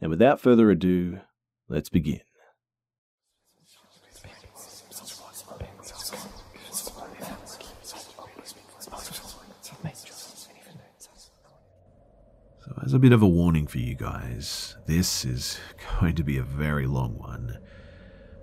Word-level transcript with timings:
And 0.00 0.10
without 0.10 0.40
further 0.40 0.70
ado, 0.70 1.20
let's 1.68 1.88
begin. 1.88 2.20
So, 12.58 12.80
as 12.84 12.92
a 12.92 12.98
bit 12.98 13.12
of 13.12 13.22
a 13.22 13.28
warning 13.28 13.66
for 13.66 13.78
you 13.78 13.94
guys, 13.94 14.76
this 14.86 15.24
is 15.24 15.58
going 16.00 16.14
to 16.16 16.24
be 16.24 16.38
a 16.38 16.42
very 16.42 16.86
long 16.86 17.16
one. 17.16 17.58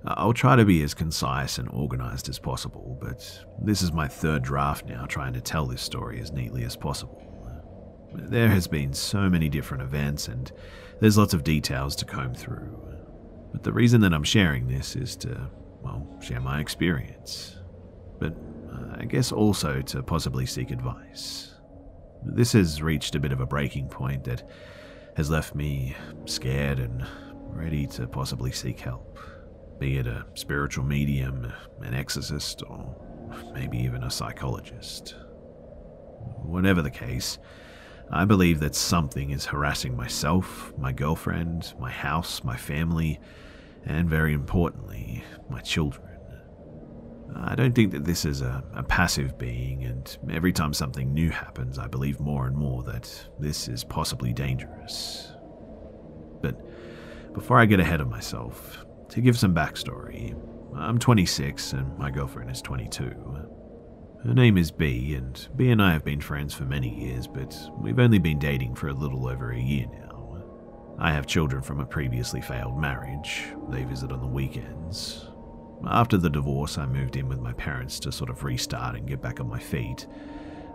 I'll 0.05 0.33
try 0.33 0.55
to 0.55 0.65
be 0.65 0.83
as 0.83 0.93
concise 0.93 1.57
and 1.57 1.69
organized 1.69 2.27
as 2.27 2.39
possible, 2.39 2.97
but 2.99 3.45
this 3.61 3.81
is 3.81 3.93
my 3.93 4.07
third 4.07 4.43
draft 4.43 4.85
now 4.85 5.05
trying 5.05 5.33
to 5.33 5.41
tell 5.41 5.65
this 5.65 5.81
story 5.81 6.19
as 6.19 6.31
neatly 6.31 6.63
as 6.65 6.75
possible. 6.75 7.32
There 8.15 8.49
has 8.49 8.67
been 8.67 8.93
so 8.93 9.29
many 9.29 9.49
different 9.49 9.83
events 9.83 10.27
and 10.27 10.51
there's 10.99 11.17
lots 11.17 11.33
of 11.33 11.43
details 11.43 11.95
to 11.97 12.05
comb 12.05 12.33
through. 12.33 12.79
But 13.51 13.63
the 13.63 13.73
reason 13.73 14.01
that 14.01 14.13
I'm 14.13 14.23
sharing 14.23 14.67
this 14.67 14.95
is 14.95 15.15
to, 15.17 15.49
well, 15.81 16.07
share 16.21 16.41
my 16.41 16.59
experience. 16.59 17.57
But 18.19 18.35
uh, 18.71 18.97
I 18.99 19.05
guess 19.05 19.31
also 19.31 19.81
to 19.81 20.01
possibly 20.01 20.45
seek 20.45 20.71
advice. 20.71 21.53
This 22.25 22.53
has 22.53 22.81
reached 22.81 23.15
a 23.15 23.19
bit 23.19 23.31
of 23.31 23.41
a 23.41 23.45
breaking 23.45 23.89
point 23.89 24.23
that 24.23 24.49
has 25.17 25.29
left 25.29 25.53
me 25.55 25.95
scared 26.25 26.79
and 26.79 27.05
ready 27.47 27.85
to 27.87 28.07
possibly 28.07 28.51
seek 28.51 28.79
help. 28.79 29.19
Be 29.79 29.97
it 29.97 30.07
a 30.07 30.25
spiritual 30.35 30.85
medium, 30.85 31.51
an 31.81 31.93
exorcist, 31.93 32.63
or 32.67 32.95
maybe 33.53 33.77
even 33.79 34.03
a 34.03 34.09
psychologist. 34.09 35.15
Whatever 36.41 36.81
the 36.81 36.91
case, 36.91 37.37
I 38.11 38.25
believe 38.25 38.59
that 38.59 38.75
something 38.75 39.31
is 39.31 39.45
harassing 39.45 39.95
myself, 39.95 40.73
my 40.77 40.91
girlfriend, 40.91 41.73
my 41.79 41.89
house, 41.89 42.43
my 42.43 42.55
family, 42.55 43.19
and 43.85 44.09
very 44.09 44.33
importantly, 44.33 45.23
my 45.49 45.61
children. 45.61 46.07
I 47.35 47.55
don't 47.55 47.73
think 47.73 47.91
that 47.91 48.05
this 48.05 48.25
is 48.25 48.41
a, 48.41 48.63
a, 48.75 48.83
passive 48.83 49.37
being, 49.39 49.83
and 49.85 50.17
every 50.31 50.53
time 50.53 50.73
something 50.73 51.13
new 51.13 51.31
happens, 51.31 51.79
I 51.79 51.87
believe 51.87 52.19
more 52.19 52.45
and 52.45 52.55
more 52.55 52.83
that 52.83 53.27
this 53.39 53.67
is 53.67 53.83
possibly 53.83 54.33
dangerous. 54.33 55.31
But 56.41 56.55
before 57.33 57.59
I 57.59 57.65
get 57.65 57.79
ahead 57.79 58.01
of 58.01 58.09
myself, 58.09 58.85
to 59.09 59.21
give 59.21 59.37
some 59.37 59.55
backstory, 59.55 60.35
I'm 60.75 60.99
26 60.99 61.73
and 61.73 61.97
my 61.97 62.11
girlfriend 62.11 62.51
is 62.51 62.61
22. 62.61 63.13
Her 64.25 64.33
name 64.33 64.57
is 64.57 64.71
B, 64.71 65.15
and 65.15 65.47
B 65.57 65.69
and 65.69 65.81
I 65.81 65.91
have 65.91 66.05
been 66.05 66.21
friends 66.21 66.53
for 66.53 66.63
many 66.63 66.87
years, 66.87 67.27
but 67.27 67.53
we've 67.77 67.99
only 67.99 68.19
been 68.19 68.39
dating 68.39 68.75
for 68.75 68.87
a 68.87 68.93
little 68.93 69.27
over 69.27 69.51
a 69.51 69.59
year 69.59 69.85
now. 69.91 70.41
I 70.97 71.11
have 71.11 71.27
children 71.27 71.61
from 71.61 71.81
a 71.81 71.85
previously 71.85 72.39
failed 72.39 72.79
marriage. 72.79 73.47
They 73.69 73.83
visit 73.83 74.13
on 74.13 74.21
the 74.21 74.27
weekends. 74.27 75.27
After 75.85 76.15
the 76.15 76.29
divorce, 76.29 76.77
I 76.77 76.85
moved 76.85 77.17
in 77.17 77.27
with 77.27 77.41
my 77.41 77.51
parents 77.51 77.99
to 77.99 78.13
sort 78.13 78.29
of 78.29 78.45
restart 78.45 78.95
and 78.95 79.05
get 79.05 79.21
back 79.21 79.41
on 79.41 79.49
my 79.49 79.59
feet. 79.59 80.07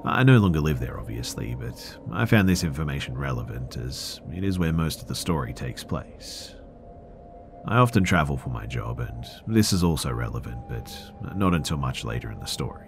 I 0.05 0.25
no 0.25 0.37
longer 0.37 0.61
live 0.61 0.79
there, 0.79 1.01
obviously, 1.01 1.55
but 1.55 1.99
I 2.13 2.27
found 2.27 2.51
this 2.51 2.65
information 2.65 3.17
relevant 3.17 3.79
as 3.79 4.21
it 4.31 4.45
is 4.45 4.59
where 4.59 4.75
most 4.75 5.01
of 5.01 5.09
the 5.09 5.15
story 5.15 5.55
takes 5.55 5.83
place. 5.83 6.55
I 7.67 7.79
often 7.79 8.05
travel 8.05 8.37
for 8.37 8.51
my 8.51 8.67
job, 8.67 9.01
and 9.01 9.25
this 9.47 9.73
is 9.73 9.83
also 9.83 10.13
relevant, 10.13 10.69
but 10.69 10.95
not 11.35 11.55
until 11.55 11.79
much 11.79 12.05
later 12.05 12.31
in 12.31 12.41
the 12.41 12.47
story. 12.47 12.88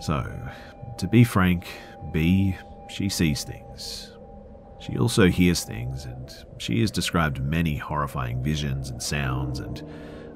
So, 0.00 0.30
to 0.98 1.08
be 1.08 1.24
frank, 1.24 1.66
B, 2.12 2.56
she 2.88 3.08
sees 3.08 3.44
things. 3.44 4.12
She 4.78 4.98
also 4.98 5.28
hears 5.28 5.64
things, 5.64 6.04
and 6.04 6.32
she 6.58 6.80
has 6.80 6.90
described 6.90 7.42
many 7.42 7.76
horrifying 7.76 8.42
visions 8.42 8.90
and 8.90 9.02
sounds, 9.02 9.58
and 9.58 9.82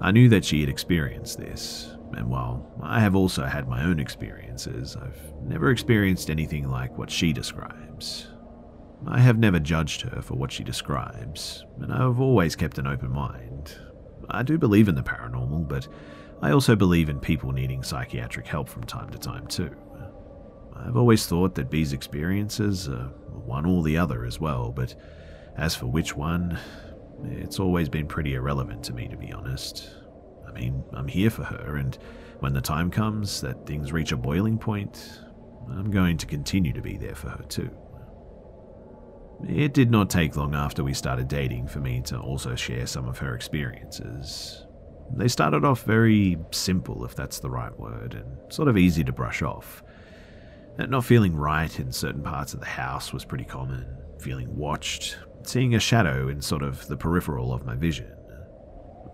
I 0.01 0.11
knew 0.11 0.29
that 0.31 0.45
she 0.45 0.61
had 0.61 0.69
experienced 0.69 1.39
this. 1.39 1.95
And 2.13 2.29
while 2.29 2.67
I 2.83 3.01
have 3.01 3.15
also 3.15 3.45
had 3.45 3.69
my 3.69 3.85
own 3.85 4.01
experiences, 4.01 4.97
I've 4.97 5.33
never 5.45 5.71
experienced 5.71 6.31
anything 6.31 6.69
like 6.69 6.99
what 6.99 7.11
she 7.11 7.33
describes. 7.33 8.27
I 9.07 9.21
have 9.21 9.39
never 9.39 9.61
judged 9.61 10.03
her 10.03 10.21
for 10.21 10.35
what 10.35 10.53
she 10.53 10.65
describes, 10.65 11.65
and 11.81 11.93
I've 11.93 12.21
always 12.21 12.57
kept 12.57 12.79
an 12.79 12.87
open 12.87 13.13
mind. 13.13 13.79
I 14.29 14.43
do 14.43 14.59
believe 14.59 14.89
in 14.89 14.95
the 14.95 15.03
paranormal, 15.03 15.69
but 15.69 15.87
I 16.43 16.53
also 16.53 16.75
believe 16.75 17.09
in 17.11 17.21
people 17.21 17.53
needing 17.53 17.83
psychiatric 17.83 18.47
help 18.47 18.69
from 18.69 18.85
time 18.85 19.11
to 19.11 19.19
time, 19.19 19.47
too. 19.47 19.77
I've 20.75 20.97
always 20.97 21.27
thought 21.27 21.55
that 21.57 21.71
B's 21.71 21.93
experiences 21.93 22.89
are 22.89 23.13
one 23.45 23.67
or 23.67 23.83
the 23.83 23.99
other 23.99 24.25
as 24.25 24.41
well, 24.41 24.73
but 24.73 24.95
as 25.57 25.75
for 25.75 25.87
which 25.87 26.17
one, 26.17 26.59
it's 27.25 27.61
always 27.61 27.91
been 27.91 28.07
pretty 28.07 28.35
irrelevant 28.35 28.85
to 28.85 28.95
me, 28.95 29.07
to 29.09 29.17
be 29.17 29.33
honest. 29.33 29.91
I 30.49 30.53
mean, 30.53 30.83
I'm 30.95 31.09
here 31.09 31.29
for 31.29 31.45
her, 31.45 31.77
and 31.77 31.99
when 32.39 32.55
the 32.55 32.63
time 32.63 32.91
comes 32.91 33.43
that 33.43 33.67
things 33.67 33.93
reach 33.93 34.13
a 34.13 34.17
boiling 34.17 34.57
point, 34.59 35.21
I'm 35.71 35.91
going 35.91 36.17
to 36.17 36.27
continue 36.27 36.73
to 36.73 36.81
be 36.81 36.97
there 36.97 37.15
for 37.15 37.29
her, 37.29 37.45
too. 37.45 37.71
It 39.47 39.75
did 39.75 39.91
not 39.91 40.09
take 40.09 40.37
long 40.37 40.55
after 40.55 40.83
we 40.83 40.95
started 40.95 41.29
dating 41.29 41.69
for 41.69 41.81
me 41.81 42.01
to 42.07 42.19
also 42.19 42.55
share 42.55 42.87
some 42.87 43.07
of 43.07 43.19
her 43.19 43.35
experiences. 43.35 44.67
They 45.17 45.29
started 45.29 45.65
off 45.65 45.83
very 45.83 46.39
simple, 46.51 47.05
if 47.05 47.15
that's 47.15 47.41
the 47.41 47.51
right 47.51 47.77
word, 47.79 48.15
and 48.15 48.53
sort 48.53 48.69
of 48.69 48.79
easy 48.79 49.05
to 49.05 49.13
brush 49.13 49.43
off. 49.43 49.83
Not 50.79 51.05
feeling 51.05 51.37
right 51.37 51.79
in 51.79 51.93
certain 51.93 52.23
parts 52.23 52.55
of 52.55 52.61
the 52.61 52.67
house 52.67 53.13
was 53.13 53.25
pretty 53.25 53.45
common, 53.45 53.87
feeling 54.19 54.57
watched, 54.57 55.19
seeing 55.43 55.75
a 55.75 55.81
shadow 55.81 56.29
in 56.29 56.41
sort 56.41 56.63
of 56.63 56.87
the 56.89 56.97
peripheral 56.97 57.53
of 57.53 57.67
my 57.67 57.75
vision. 57.75 58.11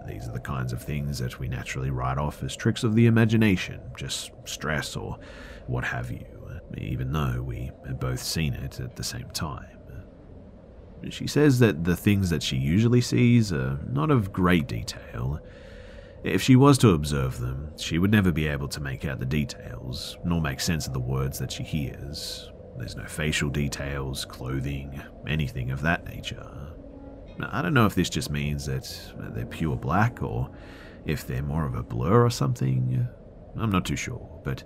These 0.07 0.29
are 0.29 0.33
the 0.33 0.39
kinds 0.39 0.73
of 0.73 0.81
things 0.81 1.19
that 1.19 1.41
we 1.41 1.49
naturally 1.49 1.91
write 1.91 2.19
off 2.19 2.43
as 2.45 2.55
tricks 2.55 2.85
of 2.85 2.95
the 2.95 3.07
imagination, 3.07 3.81
just 3.97 4.31
stress 4.45 4.95
or 4.95 5.19
what 5.67 5.83
have 5.83 6.13
you, 6.13 6.25
even 6.79 7.11
though 7.11 7.43
we 7.43 7.73
had 7.85 7.99
both 7.99 8.23
seen 8.23 8.55
it 8.55 8.79
at 8.79 8.95
the 8.95 9.03
same 9.03 9.29
time. 9.31 9.67
She 11.11 11.27
says 11.27 11.59
that 11.59 11.85
the 11.85 11.97
things 11.97 12.31
that 12.31 12.43
she 12.43 12.57
usually 12.57 13.01
sees 13.01 13.53
are 13.53 13.79
not 13.91 14.11
of 14.11 14.33
great 14.33 14.67
detail, 14.67 15.41
if 16.25 16.43
she 16.43 16.57
was 16.57 16.79
to 16.79 16.91
observe 16.91 17.39
them, 17.39 17.73
she 17.79 17.99
would 17.99 18.11
never 18.11 18.33
be 18.33 18.49
able 18.49 18.69
to 18.69 18.81
make 18.81 19.05
out 19.05 19.19
the 19.21 19.27
details, 19.27 20.19
nor 20.25 20.41
make 20.41 20.61
sense 20.61 20.87
of 20.87 20.93
the 20.93 21.01
words 21.01 21.39
that 21.39 21.53
she 21.53 21.63
hears. 21.63 22.51
There's 22.79 22.97
no 22.97 23.07
facial 23.07 23.49
details, 23.49 24.25
clothing, 24.25 25.01
anything 25.27 25.71
of 25.71 25.83
that 25.83 26.05
nature. 26.05 26.47
I 27.41 27.63
don't 27.63 27.75
know 27.75 27.87
if 27.87 27.95
this 27.95 28.11
just 28.11 28.31
means 28.31 28.67
that 28.67 28.91
they're 29.35 29.47
pure 29.47 29.77
black 29.77 30.23
or 30.23 30.51
if 31.05 31.27
they're 31.27 31.43
more 31.43 31.67
of 31.67 31.75
a 31.75 31.83
blur 31.83 32.25
or 32.25 32.31
something. 32.31 33.07
I'm 33.57 33.71
not 33.71 33.85
too 33.85 33.97
sure, 33.97 34.41
but 34.45 34.65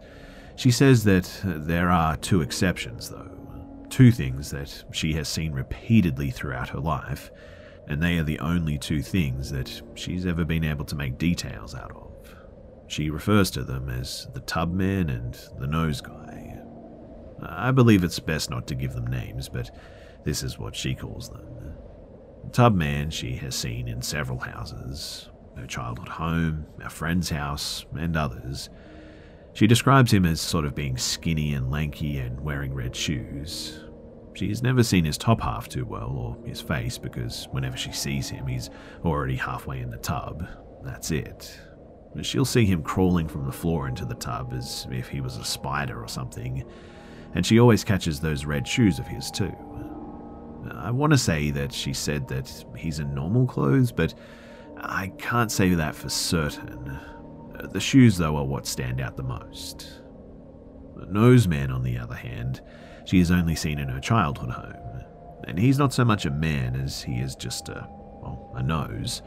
she 0.56 0.70
says 0.70 1.04
that 1.04 1.40
there 1.44 1.90
are 1.90 2.16
two 2.16 2.42
exceptions, 2.42 3.08
though. 3.10 3.30
Two 3.90 4.12
things 4.12 4.50
that 4.50 4.84
she 4.92 5.12
has 5.14 5.28
seen 5.28 5.52
repeatedly 5.52 6.30
throughout 6.30 6.68
her 6.68 6.80
life, 6.80 7.30
and 7.90 8.00
they 8.00 8.18
are 8.18 8.22
the 8.22 8.38
only 8.38 8.78
two 8.78 9.02
things 9.02 9.50
that 9.50 9.82
she's 9.96 10.24
ever 10.24 10.44
been 10.44 10.62
able 10.62 10.84
to 10.84 10.94
make 10.94 11.18
details 11.18 11.74
out 11.74 11.90
of. 11.90 12.36
She 12.86 13.10
refers 13.10 13.50
to 13.50 13.64
them 13.64 13.90
as 13.90 14.28
the 14.32 14.40
tub 14.42 14.72
man 14.72 15.10
and 15.10 15.36
the 15.58 15.66
nose 15.66 16.00
guy. 16.00 16.56
I 17.42 17.72
believe 17.72 18.04
it's 18.04 18.20
best 18.20 18.48
not 18.48 18.68
to 18.68 18.76
give 18.76 18.92
them 18.92 19.08
names, 19.08 19.48
but 19.48 19.74
this 20.24 20.44
is 20.44 20.56
what 20.56 20.76
she 20.76 20.94
calls 20.94 21.30
them. 21.30 21.74
Tub 22.52 22.76
man 22.76 23.10
she 23.10 23.34
has 23.36 23.56
seen 23.56 23.88
in 23.88 24.02
several 24.02 24.38
houses 24.38 25.28
her 25.56 25.66
childhood 25.66 26.08
home, 26.08 26.66
our 26.84 26.90
friend's 26.90 27.28
house, 27.28 27.84
and 27.98 28.16
others. 28.16 28.70
She 29.52 29.66
describes 29.66 30.12
him 30.12 30.24
as 30.24 30.40
sort 30.40 30.64
of 30.64 30.76
being 30.76 30.96
skinny 30.96 31.54
and 31.54 31.72
lanky 31.72 32.18
and 32.18 32.40
wearing 32.40 32.72
red 32.72 32.94
shoes. 32.94 33.80
She's 34.34 34.62
never 34.62 34.82
seen 34.82 35.04
his 35.04 35.18
top 35.18 35.40
half 35.40 35.68
too 35.68 35.84
well, 35.84 36.10
or 36.10 36.48
his 36.48 36.60
face, 36.60 36.98
because 36.98 37.48
whenever 37.50 37.76
she 37.76 37.92
sees 37.92 38.28
him, 38.28 38.46
he's 38.46 38.70
already 39.04 39.36
halfway 39.36 39.80
in 39.80 39.90
the 39.90 39.98
tub. 39.98 40.46
That's 40.82 41.10
it. 41.10 41.58
She'll 42.22 42.44
see 42.44 42.64
him 42.64 42.82
crawling 42.82 43.28
from 43.28 43.44
the 43.44 43.52
floor 43.52 43.86
into 43.88 44.04
the 44.04 44.14
tub 44.14 44.52
as 44.52 44.86
if 44.90 45.08
he 45.08 45.20
was 45.20 45.36
a 45.36 45.44
spider 45.44 46.02
or 46.02 46.08
something, 46.08 46.64
and 47.34 47.44
she 47.46 47.60
always 47.60 47.84
catches 47.84 48.18
those 48.18 48.44
red 48.44 48.66
shoes 48.66 48.98
of 48.98 49.06
his 49.06 49.30
too. 49.30 49.54
I 50.72 50.90
want 50.90 51.12
to 51.12 51.18
say 51.18 51.50
that 51.52 51.72
she 51.72 51.92
said 51.92 52.28
that 52.28 52.64
he's 52.76 52.98
in 52.98 53.14
normal 53.14 53.46
clothes, 53.46 53.92
but 53.92 54.14
I 54.76 55.12
can't 55.18 55.52
say 55.52 55.74
that 55.74 55.94
for 55.94 56.08
certain. 56.08 56.98
The 57.72 57.80
shoes, 57.80 58.16
though, 58.16 58.36
are 58.36 58.44
what 58.44 58.66
stand 58.66 59.00
out 59.00 59.16
the 59.16 59.22
most. 59.22 60.00
The 60.96 61.06
Noseman, 61.06 61.72
on 61.72 61.82
the 61.82 61.98
other 61.98 62.14
hand, 62.14 62.60
she 63.04 63.20
is 63.20 63.30
only 63.30 63.54
seen 63.54 63.78
in 63.78 63.88
her 63.88 64.00
childhood 64.00 64.50
home, 64.50 65.04
and 65.44 65.58
he's 65.58 65.78
not 65.78 65.92
so 65.92 66.04
much 66.04 66.26
a 66.26 66.30
man 66.30 66.76
as 66.76 67.02
he 67.02 67.16
is 67.16 67.34
just 67.34 67.68
a, 67.68 67.88
well, 68.20 68.52
a 68.54 68.62
nose. 68.62 69.22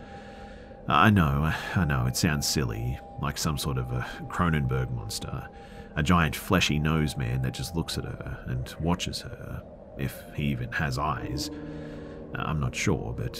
I 0.87 1.09
know, 1.09 1.53
I 1.75 1.85
know, 1.85 2.05
it 2.05 2.17
sounds 2.17 2.47
silly, 2.47 2.99
like 3.21 3.37
some 3.37 3.57
sort 3.57 3.77
of 3.77 3.91
a 3.91 4.05
Cronenberg 4.27 4.91
monster, 4.91 5.47
a 5.95 6.03
giant 6.03 6.35
fleshy 6.35 6.79
nose 6.79 7.15
man 7.15 7.41
that 7.43 7.53
just 7.53 7.75
looks 7.75 7.97
at 7.97 8.03
her 8.03 8.43
and 8.47 8.73
watches 8.79 9.21
her, 9.21 9.63
if 9.97 10.23
he 10.35 10.43
even 10.45 10.71
has 10.73 10.97
eyes. 10.97 11.49
I'm 12.35 12.59
not 12.59 12.75
sure, 12.75 13.13
but 13.17 13.39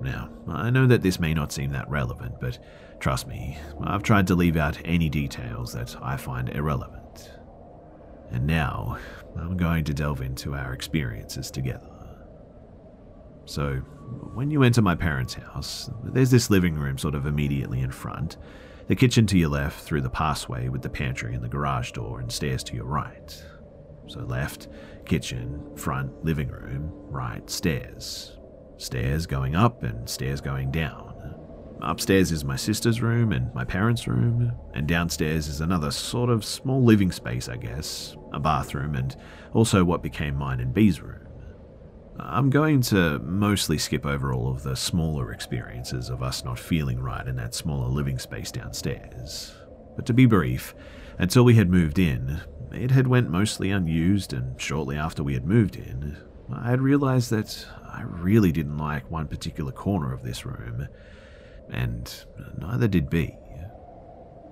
now, 0.00 0.28
I 0.48 0.70
know 0.70 0.86
that 0.86 1.02
this 1.02 1.18
may 1.20 1.34
not 1.34 1.52
seem 1.52 1.72
that 1.72 1.90
relevant, 1.90 2.40
but 2.40 2.58
trust 3.00 3.26
me, 3.26 3.58
I've 3.82 4.02
tried 4.02 4.26
to 4.28 4.34
leave 4.34 4.56
out 4.56 4.78
any 4.84 5.08
details 5.08 5.72
that 5.72 5.96
I 6.00 6.16
find 6.16 6.48
irrelevant. 6.50 6.99
And 8.32 8.46
now, 8.46 8.98
I'm 9.36 9.56
going 9.56 9.84
to 9.84 9.94
delve 9.94 10.20
into 10.20 10.54
our 10.54 10.72
experiences 10.72 11.50
together. 11.50 11.90
So, 13.44 13.76
when 14.34 14.50
you 14.50 14.62
enter 14.62 14.82
my 14.82 14.94
parents' 14.94 15.34
house, 15.34 15.90
there's 16.04 16.30
this 16.30 16.50
living 16.50 16.76
room 16.76 16.98
sort 16.98 17.14
of 17.14 17.26
immediately 17.26 17.80
in 17.80 17.90
front, 17.90 18.36
the 18.86 18.96
kitchen 18.96 19.26
to 19.26 19.38
your 19.38 19.48
left 19.48 19.80
through 19.84 20.02
the 20.02 20.10
passway 20.10 20.68
with 20.68 20.82
the 20.82 20.90
pantry 20.90 21.34
and 21.34 21.42
the 21.42 21.48
garage 21.48 21.92
door, 21.92 22.20
and 22.20 22.30
stairs 22.30 22.62
to 22.64 22.76
your 22.76 22.84
right. 22.84 23.44
So, 24.06 24.20
left, 24.20 24.68
kitchen, 25.04 25.76
front, 25.76 26.24
living 26.24 26.48
room, 26.48 26.92
right, 27.08 27.48
stairs. 27.50 28.36
Stairs 28.76 29.26
going 29.26 29.54
up 29.54 29.82
and 29.82 30.08
stairs 30.08 30.40
going 30.40 30.70
down. 30.70 31.09
Upstairs 31.82 32.30
is 32.30 32.44
my 32.44 32.56
sister's 32.56 33.00
room 33.00 33.32
and 33.32 33.52
my 33.54 33.64
parents' 33.64 34.06
room, 34.06 34.52
and 34.74 34.86
downstairs 34.86 35.48
is 35.48 35.60
another 35.60 35.90
sort 35.90 36.28
of 36.28 36.44
small 36.44 36.82
living 36.82 37.10
space, 37.10 37.48
I 37.48 37.56
guess, 37.56 38.16
a 38.32 38.40
bathroom, 38.40 38.94
and 38.94 39.16
also 39.52 39.84
what 39.84 40.02
became 40.02 40.36
mine 40.36 40.60
and 40.60 40.74
B's 40.74 41.00
room. 41.00 41.26
I'm 42.18 42.50
going 42.50 42.82
to 42.82 43.18
mostly 43.20 43.78
skip 43.78 44.04
over 44.04 44.32
all 44.32 44.50
of 44.50 44.62
the 44.62 44.76
smaller 44.76 45.32
experiences 45.32 46.10
of 46.10 46.22
us 46.22 46.44
not 46.44 46.58
feeling 46.58 47.00
right 47.00 47.26
in 47.26 47.36
that 47.36 47.54
smaller 47.54 47.88
living 47.88 48.18
space 48.18 48.50
downstairs. 48.50 49.54
But 49.96 50.04
to 50.06 50.12
be 50.12 50.26
brief, 50.26 50.74
until 51.18 51.44
we 51.44 51.54
had 51.54 51.70
moved 51.70 51.98
in, 51.98 52.40
it 52.72 52.90
had 52.90 53.06
went 53.06 53.30
mostly 53.30 53.70
unused, 53.70 54.32
and 54.32 54.60
shortly 54.60 54.96
after 54.96 55.22
we 55.22 55.34
had 55.34 55.46
moved 55.46 55.76
in, 55.76 56.18
I 56.52 56.70
had 56.70 56.82
realized 56.82 57.30
that 57.30 57.66
I 57.88 58.02
really 58.02 58.52
didn't 58.52 58.76
like 58.78 59.10
one 59.10 59.28
particular 59.28 59.72
corner 59.72 60.12
of 60.12 60.22
this 60.22 60.44
room, 60.44 60.88
and 61.72 62.24
neither 62.58 62.88
did 62.88 63.10
B. 63.10 63.36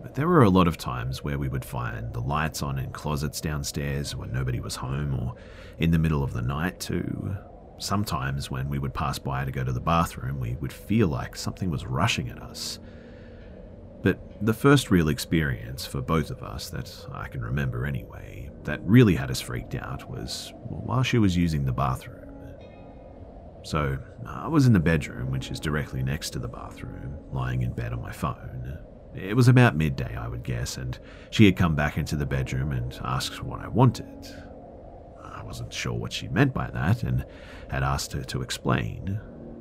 But 0.00 0.14
there 0.14 0.28
were 0.28 0.44
a 0.44 0.50
lot 0.50 0.68
of 0.68 0.78
times 0.78 1.24
where 1.24 1.38
we 1.38 1.48
would 1.48 1.64
find 1.64 2.12
the 2.12 2.20
lights 2.20 2.62
on 2.62 2.78
in 2.78 2.92
closets 2.92 3.40
downstairs 3.40 4.14
when 4.14 4.32
nobody 4.32 4.60
was 4.60 4.76
home, 4.76 5.14
or 5.14 5.34
in 5.78 5.90
the 5.90 5.98
middle 5.98 6.22
of 6.22 6.32
the 6.32 6.42
night, 6.42 6.78
too. 6.78 7.36
Sometimes 7.78 8.50
when 8.50 8.68
we 8.68 8.78
would 8.78 8.94
pass 8.94 9.18
by 9.18 9.44
to 9.44 9.50
go 9.50 9.64
to 9.64 9.72
the 9.72 9.80
bathroom, 9.80 10.40
we 10.40 10.56
would 10.60 10.72
feel 10.72 11.08
like 11.08 11.36
something 11.36 11.70
was 11.70 11.84
rushing 11.84 12.28
at 12.28 12.42
us. 12.42 12.78
But 14.02 14.20
the 14.40 14.54
first 14.54 14.90
real 14.90 15.08
experience 15.08 15.84
for 15.84 16.00
both 16.00 16.30
of 16.30 16.42
us, 16.42 16.70
that 16.70 16.94
I 17.12 17.26
can 17.28 17.42
remember 17.42 17.84
anyway, 17.84 18.50
that 18.64 18.80
really 18.84 19.16
had 19.16 19.30
us 19.30 19.40
freaked 19.40 19.74
out 19.74 20.08
was 20.08 20.52
while 20.68 21.02
she 21.02 21.18
was 21.18 21.36
using 21.36 21.64
the 21.64 21.72
bathroom. 21.72 22.17
So 23.68 23.98
I 24.24 24.48
was 24.48 24.66
in 24.66 24.72
the 24.72 24.80
bedroom, 24.80 25.30
which 25.30 25.50
is 25.50 25.60
directly 25.60 26.02
next 26.02 26.30
to 26.30 26.38
the 26.38 26.48
bathroom, 26.48 27.18
lying 27.32 27.60
in 27.60 27.74
bed 27.74 27.92
on 27.92 28.00
my 28.00 28.10
phone. 28.10 28.78
It 29.14 29.36
was 29.36 29.46
about 29.46 29.76
midday, 29.76 30.16
I 30.16 30.26
would 30.26 30.42
guess, 30.42 30.78
and 30.78 30.98
she 31.28 31.44
had 31.44 31.58
come 31.58 31.74
back 31.74 31.98
into 31.98 32.16
the 32.16 32.24
bedroom 32.24 32.72
and 32.72 32.98
asked 33.04 33.42
what 33.42 33.60
I 33.60 33.68
wanted. 33.68 34.26
I 35.22 35.42
wasn't 35.42 35.70
sure 35.70 35.92
what 35.92 36.14
she 36.14 36.28
meant 36.28 36.54
by 36.54 36.70
that 36.70 37.02
and 37.02 37.26
had 37.68 37.82
asked 37.82 38.14
her 38.14 38.24
to 38.24 38.40
explain. 38.40 39.20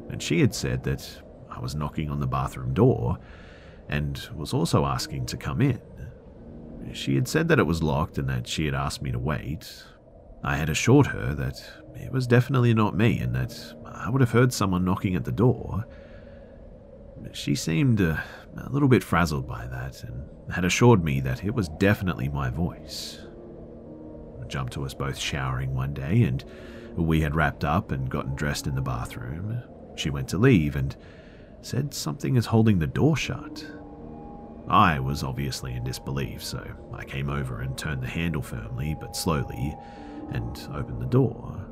And 0.10 0.24
she 0.24 0.40
had 0.40 0.56
said 0.56 0.86
that 0.86 1.06
I 1.52 1.60
was 1.60 1.76
knocking 1.76 2.10
on 2.10 2.22
the 2.22 2.28
bathroom 2.28 2.74
door 2.74 3.18
and 3.90 4.26
was 4.34 4.54
also 4.54 4.86
asking 4.86 5.26
to 5.26 5.36
come 5.36 5.60
in. 5.60 5.82
She 6.94 7.16
had 7.16 7.28
said 7.28 7.50
that 7.50 7.60
it 7.60 7.68
was 7.68 7.84
locked 7.84 8.18
and 8.18 8.30
that 8.30 8.48
she 8.48 8.68
had 8.68 8.74
asked 8.74 9.02
me 9.02 9.12
to 9.12 9.20
wait. 9.20 9.84
I 10.44 10.56
had 10.56 10.70
assured 10.70 11.08
her 11.08 11.34
that 11.36 11.62
it 11.96 12.12
was 12.12 12.28
definitely 12.28 12.74
not 12.74 12.96
me 12.96 13.20
and 13.20 13.36
that 13.36 13.76
I 13.94 14.10
would 14.10 14.22
have 14.22 14.32
heard 14.32 14.54
someone 14.54 14.86
knocking 14.86 15.16
at 15.16 15.26
the 15.26 15.32
door. 15.32 15.86
She 17.34 17.56
seemed 17.56 18.02
uh, 18.02 18.18
a 18.58 18.70
little 18.70 18.88
bit 18.88 19.04
frazzled 19.04 19.48
by 19.48 19.68
that 19.68 20.04
and 20.04 20.24
had 20.52 20.66
assured 20.66 21.04
me 21.04 21.20
that 21.22 21.44
it 21.44 21.54
was 21.54 21.70
definitely 21.70 22.30
my 22.30 22.50
voice. 22.50 23.20
I 24.42 24.46
jumped 24.48 24.74
to 24.74 24.86
us 24.86 24.94
both 24.94 25.18
showering 25.18 25.74
one 25.74 25.94
day, 25.94 26.24
and 26.24 26.44
we 26.96 27.22
had 27.22 27.36
wrapped 27.36 27.64
up 27.64 27.92
and 27.92 28.10
gotten 28.10 28.36
dressed 28.36 28.68
in 28.68 28.76
the 28.76 28.82
bathroom. 28.82 29.62
She 29.96 30.10
went 30.10 30.28
to 30.30 30.38
leave 30.38 30.76
and 30.76 30.96
said 31.62 31.94
something 31.94 32.36
is 32.36 32.46
holding 32.46 32.80
the 32.80 32.88
door 32.88 33.18
shut. 33.18 33.66
I 34.68 35.00
was 35.00 35.24
obviously 35.24 35.74
in 35.74 35.84
disbelief, 35.84 36.44
so 36.44 36.66
I 36.94 37.04
came 37.06 37.30
over 37.30 37.62
and 37.62 37.78
turned 37.78 38.04
the 38.04 38.08
handle 38.08 38.42
firmly 38.42 38.96
but 39.00 39.16
slowly 39.16 39.76
and 40.32 40.60
opened 40.74 41.02
the 41.02 41.06
door. 41.06 41.66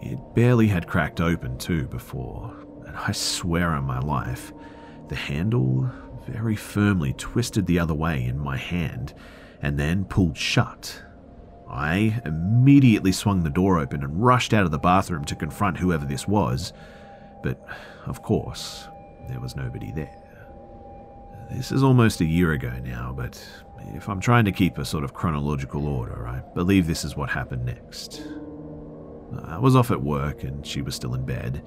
It 0.00 0.18
barely 0.34 0.68
had 0.68 0.86
cracked 0.86 1.20
open, 1.20 1.58
too, 1.58 1.86
before, 1.86 2.54
and 2.86 2.96
I 2.96 3.12
swear 3.12 3.70
on 3.70 3.84
my 3.84 3.98
life, 3.98 4.52
the 5.08 5.16
handle 5.16 5.90
very 6.26 6.56
firmly 6.56 7.14
twisted 7.14 7.66
the 7.66 7.78
other 7.78 7.94
way 7.94 8.24
in 8.24 8.38
my 8.38 8.56
hand 8.56 9.14
and 9.62 9.78
then 9.78 10.04
pulled 10.04 10.36
shut. 10.36 11.02
I 11.68 12.20
immediately 12.24 13.12
swung 13.12 13.42
the 13.42 13.50
door 13.50 13.78
open 13.78 14.02
and 14.02 14.22
rushed 14.22 14.54
out 14.54 14.64
of 14.64 14.70
the 14.70 14.78
bathroom 14.78 15.24
to 15.26 15.34
confront 15.34 15.78
whoever 15.78 16.04
this 16.04 16.26
was, 16.28 16.72
but 17.42 17.66
of 18.06 18.22
course, 18.22 18.88
there 19.28 19.40
was 19.40 19.56
nobody 19.56 19.92
there. 19.92 20.24
This 21.50 21.72
is 21.72 21.82
almost 21.82 22.20
a 22.20 22.26
year 22.26 22.52
ago 22.52 22.72
now, 22.84 23.12
but 23.16 23.42
if 23.94 24.08
I'm 24.08 24.20
trying 24.20 24.44
to 24.44 24.52
keep 24.52 24.78
a 24.78 24.84
sort 24.84 25.04
of 25.04 25.14
chronological 25.14 25.86
order, 25.86 26.28
I 26.28 26.40
believe 26.54 26.86
this 26.86 27.04
is 27.04 27.16
what 27.16 27.30
happened 27.30 27.64
next. 27.64 28.22
I 29.44 29.58
was 29.58 29.76
off 29.76 29.90
at 29.90 30.02
work 30.02 30.42
and 30.42 30.66
she 30.66 30.82
was 30.82 30.94
still 30.94 31.14
in 31.14 31.24
bed. 31.24 31.62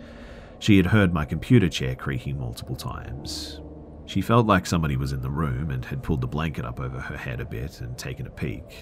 She 0.59 0.77
had 0.77 0.87
heard 0.87 1.13
my 1.13 1.25
computer 1.25 1.69
chair 1.69 1.95
creaking 1.95 2.39
multiple 2.39 2.75
times. 2.75 3.59
She 4.05 4.21
felt 4.21 4.45
like 4.45 4.65
somebody 4.65 4.97
was 4.97 5.13
in 5.13 5.21
the 5.21 5.29
room 5.29 5.71
and 5.71 5.85
had 5.85 6.03
pulled 6.03 6.21
the 6.21 6.27
blanket 6.27 6.65
up 6.65 6.79
over 6.79 6.99
her 6.99 7.17
head 7.17 7.39
a 7.39 7.45
bit 7.45 7.81
and 7.81 7.97
taken 7.97 8.27
a 8.27 8.31
peek. 8.31 8.77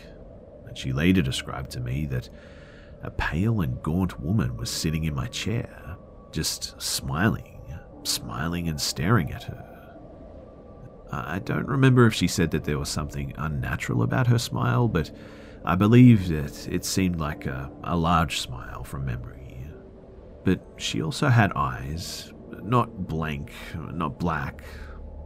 And 0.68 0.78
she 0.78 0.92
later 0.92 1.22
described 1.22 1.72
to 1.72 1.80
me 1.80 2.06
that 2.08 2.30
a 3.04 3.12
pale 3.12 3.62
and 3.62 3.82
gaunt 3.82 4.20
woman 4.20 4.58
was 4.58 4.70
sitting 4.70 5.04
in 5.04 5.16
my 5.16 5.28
chair, 5.28 5.98
just 6.32 6.82
smiling, 6.82 7.62
smiling 8.04 8.68
and 8.68 8.80
staring 8.80 9.32
at 9.32 9.44
her. 9.44 9.66
I 11.12 11.40
don't 11.40 11.68
remember 11.68 12.06
if 12.06 12.14
she 12.14 12.28
said 12.28 12.52
that 12.52 12.66
there 12.66 12.78
was 12.78 12.90
something 12.90 13.34
unnatural 13.38 14.04
about 14.04 14.28
her 14.28 14.38
smile, 14.38 14.88
but 14.88 15.12
I 15.66 15.76
believe 15.76 16.30
that 16.30 16.68
it 16.68 16.86
seemed 16.86 17.20
like 17.20 17.46
a, 17.46 17.72
a 17.84 17.96
large 17.96 18.40
smile 18.40 18.84
from 18.84 19.06
memory. 19.06 19.68
But 20.44 20.62
she 20.78 21.02
also 21.02 21.28
had 21.28 21.52
eyes, 21.54 22.32
not 22.64 23.08
blank, 23.08 23.52
not 23.76 24.20
black, 24.20 24.64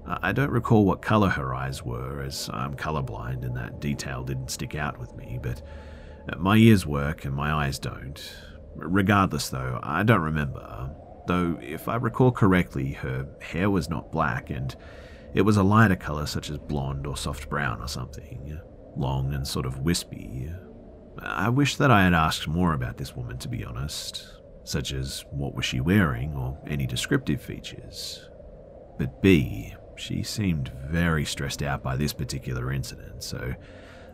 I 0.05 0.33
don't 0.33 0.51
recall 0.51 0.85
what 0.85 1.01
colour 1.01 1.29
her 1.29 1.55
eyes 1.55 1.83
were, 1.83 2.21
as 2.21 2.49
I'm 2.51 2.75
colourblind 2.75 3.45
and 3.45 3.55
that 3.55 3.79
detail 3.79 4.23
didn't 4.23 4.51
stick 4.51 4.75
out 4.75 4.99
with 4.99 5.15
me, 5.15 5.39
but 5.41 5.61
uh, 6.27 6.37
my 6.37 6.57
ears 6.57 6.85
work 6.85 7.23
and 7.23 7.33
my 7.33 7.53
eyes 7.53 7.79
don't. 7.79 8.21
Regardless, 8.75 9.49
though, 9.49 9.79
I 9.81 10.03
don't 10.03 10.21
remember. 10.21 10.89
Though, 11.27 11.57
if 11.61 11.87
I 11.87 11.95
recall 11.95 12.31
correctly, 12.31 12.91
her 12.93 13.25
hair 13.41 13.69
was 13.69 13.89
not 13.89 14.11
black 14.11 14.49
and 14.49 14.75
it 15.33 15.43
was 15.43 15.55
a 15.55 15.63
lighter 15.63 15.95
colour, 15.95 16.25
such 16.25 16.49
as 16.49 16.57
blonde 16.57 17.07
or 17.07 17.15
soft 17.15 17.49
brown 17.49 17.81
or 17.81 17.87
something, 17.87 18.59
long 18.95 19.33
and 19.33 19.47
sort 19.47 19.65
of 19.65 19.79
wispy. 19.79 20.49
I 21.21 21.49
wish 21.49 21.75
that 21.77 21.91
I 21.91 22.03
had 22.03 22.13
asked 22.13 22.47
more 22.47 22.73
about 22.73 22.97
this 22.97 23.15
woman, 23.15 23.37
to 23.39 23.47
be 23.47 23.63
honest, 23.63 24.25
such 24.63 24.93
as 24.93 25.25
what 25.31 25.55
was 25.55 25.65
she 25.65 25.79
wearing 25.79 26.35
or 26.35 26.57
any 26.67 26.87
descriptive 26.87 27.41
features. 27.41 28.29
But 28.97 29.21
B, 29.21 29.75
she 29.95 30.23
seemed 30.23 30.71
very 30.87 31.25
stressed 31.25 31.61
out 31.61 31.83
by 31.83 31.95
this 31.95 32.13
particular 32.13 32.71
incident, 32.71 33.23
so 33.23 33.53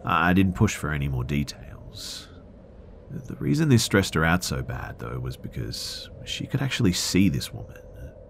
I 0.03 0.33
didn't 0.33 0.55
push 0.55 0.75
for 0.75 0.91
any 0.91 1.07
more 1.07 1.23
details. 1.23 2.27
The 3.11 3.35
reason 3.35 3.69
this 3.69 3.83
stressed 3.83 4.13
her 4.13 4.23
out 4.23 4.43
so 4.43 4.61
bad, 4.61 4.99
though, 4.99 5.19
was 5.19 5.35
because 5.35 6.09
she 6.25 6.45
could 6.45 6.61
actually 6.61 6.93
see 6.93 7.27
this 7.27 7.51
woman. 7.51 7.81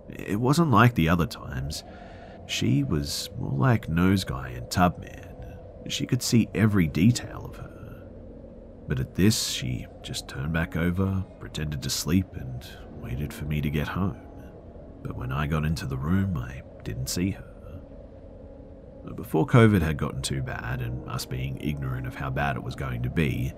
It 0.10 0.40
wasn't 0.40 0.72
like 0.72 0.96
the 0.96 1.10
other 1.10 1.28
times. 1.28 1.84
She 2.48 2.84
was 2.84 3.30
more 3.38 3.52
like 3.52 3.90
Nose 3.90 4.24
Guy 4.24 4.50
and 4.50 4.72
Tubman. 4.72 5.19
She 5.88 6.06
could 6.06 6.22
see 6.22 6.50
every 6.54 6.88
detail 6.88 7.46
of 7.46 7.58
her. 7.58 8.10
But 8.88 9.00
at 9.00 9.16
this, 9.16 9.50
she 9.50 9.86
just 10.02 10.28
turned 10.28 10.52
back 10.52 10.76
over, 10.76 11.24
pretended 11.40 11.82
to 11.84 11.90
sleep, 11.90 12.28
and 12.34 12.68
waited 13.02 13.34
for 13.34 13.46
me 13.46 13.62
to 13.62 13.70
get 13.70 13.88
home. 13.88 14.18
But 15.04 15.16
when 15.16 15.32
I 15.32 15.48
got 15.48 15.66
into 15.66 15.86
the 15.86 15.98
room, 15.98 16.38
I 16.38 16.64
didn't 16.84 17.08
see 17.08 17.32
her. 17.32 17.46
Before 19.16 19.48
COVID 19.48 19.82
had 19.82 19.98
gotten 19.98 20.22
too 20.22 20.42
bad, 20.42 20.82
and 20.82 21.08
us 21.10 21.26
being 21.26 21.58
ignorant 21.62 22.08
of 22.08 22.16
how 22.16 22.30
bad 22.30 22.56
it 22.56 22.64
was 22.64 22.76
going 22.76 23.04
to 23.04 23.10
be, 23.10 23.54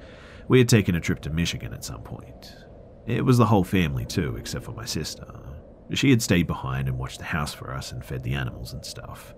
we 0.48 0.60
had 0.60 0.70
taken 0.70 0.96
a 0.96 1.02
trip 1.02 1.22
to 1.22 1.30
Michigan 1.30 1.74
at 1.74 1.84
some 1.84 2.02
point. 2.02 2.56
It 3.08 3.26
was 3.26 3.38
the 3.38 3.46
whole 3.46 3.64
family, 3.64 4.06
too, 4.06 4.36
except 4.38 4.66
for 4.66 4.74
my 4.74 4.86
sister. 4.86 5.26
She 5.94 6.10
had 6.10 6.22
stayed 6.22 6.48
behind 6.48 6.88
and 6.88 6.98
watched 6.98 7.20
the 7.20 7.26
house 7.26 7.54
for 7.54 7.74
us 7.74 7.92
and 7.92 8.04
fed 8.04 8.24
the 8.24 8.34
animals 8.34 8.74
and 8.74 8.86
stuff. 8.86 9.34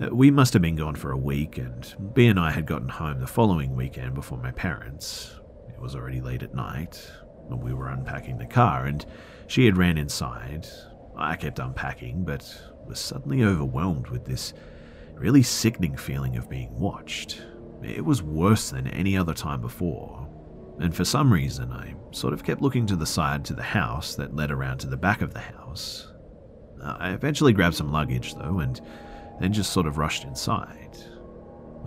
Uh, 0.00 0.14
we 0.14 0.30
must 0.30 0.52
have 0.52 0.62
been 0.62 0.76
gone 0.76 0.94
for 0.94 1.10
a 1.10 1.18
week, 1.18 1.58
and 1.58 1.94
B 2.14 2.26
and 2.26 2.38
I 2.38 2.52
had 2.52 2.66
gotten 2.66 2.88
home 2.88 3.18
the 3.18 3.26
following 3.26 3.74
weekend 3.74 4.14
before 4.14 4.38
my 4.38 4.52
parents. 4.52 5.34
It 5.68 5.80
was 5.80 5.96
already 5.96 6.20
late 6.20 6.44
at 6.44 6.54
night, 6.54 7.10
and 7.50 7.60
we 7.60 7.74
were 7.74 7.88
unpacking 7.88 8.38
the 8.38 8.46
car, 8.46 8.86
and 8.86 9.04
she 9.48 9.64
had 9.64 9.76
ran 9.76 9.98
inside. 9.98 10.68
I 11.16 11.34
kept 11.34 11.58
unpacking, 11.58 12.24
but 12.24 12.44
was 12.86 13.00
suddenly 13.00 13.42
overwhelmed 13.42 14.08
with 14.08 14.24
this 14.24 14.54
really 15.14 15.42
sickening 15.42 15.96
feeling 15.96 16.36
of 16.36 16.48
being 16.48 16.78
watched. 16.78 17.42
It 17.82 18.04
was 18.04 18.22
worse 18.22 18.70
than 18.70 18.86
any 18.88 19.16
other 19.16 19.34
time 19.34 19.60
before. 19.60 20.28
And 20.78 20.94
for 20.94 21.04
some 21.04 21.32
reason, 21.32 21.72
I 21.72 21.96
sort 22.12 22.32
of 22.32 22.44
kept 22.44 22.62
looking 22.62 22.86
to 22.86 22.96
the 22.96 23.06
side 23.06 23.44
to 23.46 23.54
the 23.54 23.62
house 23.64 24.14
that 24.14 24.36
led 24.36 24.52
around 24.52 24.78
to 24.78 24.86
the 24.86 24.96
back 24.96 25.22
of 25.22 25.34
the 25.34 25.40
house. 25.40 26.12
Uh, 26.80 26.96
I 27.00 27.10
eventually 27.10 27.52
grabbed 27.52 27.74
some 27.74 27.90
luggage, 27.90 28.34
though, 28.34 28.60
and 28.60 28.80
then 29.40 29.52
just 29.52 29.72
sort 29.72 29.86
of 29.86 29.98
rushed 29.98 30.24
inside. 30.24 30.96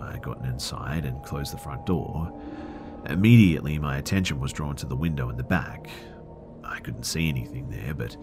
I 0.00 0.18
gotten 0.18 0.46
inside 0.46 1.04
and 1.04 1.22
closed 1.22 1.52
the 1.52 1.58
front 1.58 1.86
door. 1.86 2.32
Immediately, 3.06 3.78
my 3.78 3.98
attention 3.98 4.40
was 4.40 4.52
drawn 4.52 4.76
to 4.76 4.86
the 4.86 4.96
window 4.96 5.28
in 5.28 5.36
the 5.36 5.42
back. 5.42 5.88
I 6.64 6.78
couldn't 6.80 7.04
see 7.04 7.28
anything 7.28 7.68
there, 7.68 7.94
but 7.94 8.16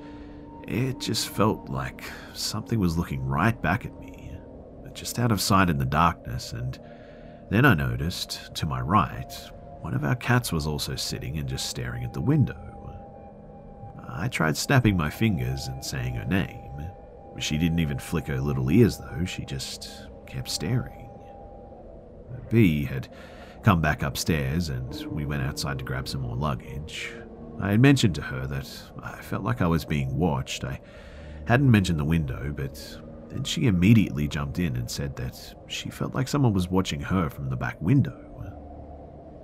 it 0.67 0.99
just 0.99 1.29
felt 1.29 1.69
like 1.69 2.03
something 2.33 2.79
was 2.79 2.97
looking 2.97 3.25
right 3.25 3.59
back 3.61 3.85
at 3.85 3.99
me, 3.99 4.31
just 4.93 5.19
out 5.19 5.31
of 5.31 5.41
sight 5.41 5.69
in 5.69 5.77
the 5.77 5.85
darkness, 5.85 6.53
and 6.53 6.79
then 7.49 7.65
I 7.65 7.73
noticed, 7.73 8.53
to 8.55 8.65
my 8.65 8.81
right, 8.81 9.31
one 9.81 9.93
of 9.93 10.03
our 10.03 10.15
cats 10.15 10.51
was 10.51 10.67
also 10.67 10.95
sitting 10.95 11.37
and 11.37 11.47
just 11.47 11.69
staring 11.69 12.03
at 12.03 12.13
the 12.13 12.21
window. 12.21 12.65
I 14.07 14.27
tried 14.27 14.57
snapping 14.57 14.97
my 14.97 15.09
fingers 15.09 15.67
and 15.67 15.83
saying 15.83 16.15
her 16.15 16.25
name. 16.25 16.68
She 17.39 17.57
didn't 17.57 17.79
even 17.79 17.99
flick 17.99 18.27
her 18.27 18.39
little 18.39 18.69
ears, 18.69 18.97
though, 18.97 19.25
she 19.25 19.45
just 19.45 20.07
kept 20.27 20.49
staring. 20.49 21.09
B 22.49 22.85
had 22.85 23.07
come 23.63 23.81
back 23.81 24.03
upstairs 24.03 24.69
and 24.69 25.05
we 25.11 25.25
went 25.25 25.43
outside 25.43 25.79
to 25.79 25.85
grab 25.85 26.07
some 26.07 26.21
more 26.21 26.35
luggage. 26.35 27.13
I 27.59 27.71
had 27.71 27.79
mentioned 27.79 28.15
to 28.15 28.21
her 28.21 28.47
that 28.47 28.69
I 29.01 29.21
felt 29.21 29.43
like 29.43 29.61
I 29.61 29.67
was 29.67 29.83
being 29.85 30.17
watched. 30.17 30.63
I 30.63 30.79
hadn't 31.45 31.69
mentioned 31.69 31.99
the 31.99 32.05
window, 32.05 32.53
but 32.55 32.97
then 33.29 33.43
she 33.43 33.67
immediately 33.67 34.27
jumped 34.27 34.59
in 34.59 34.75
and 34.75 34.89
said 34.89 35.15
that 35.17 35.55
she 35.67 35.89
felt 35.89 36.15
like 36.15 36.27
someone 36.27 36.53
was 36.53 36.69
watching 36.69 37.01
her 37.01 37.29
from 37.29 37.49
the 37.49 37.57
back 37.57 37.81
window. 37.81 38.17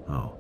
Oh. 0.08 0.38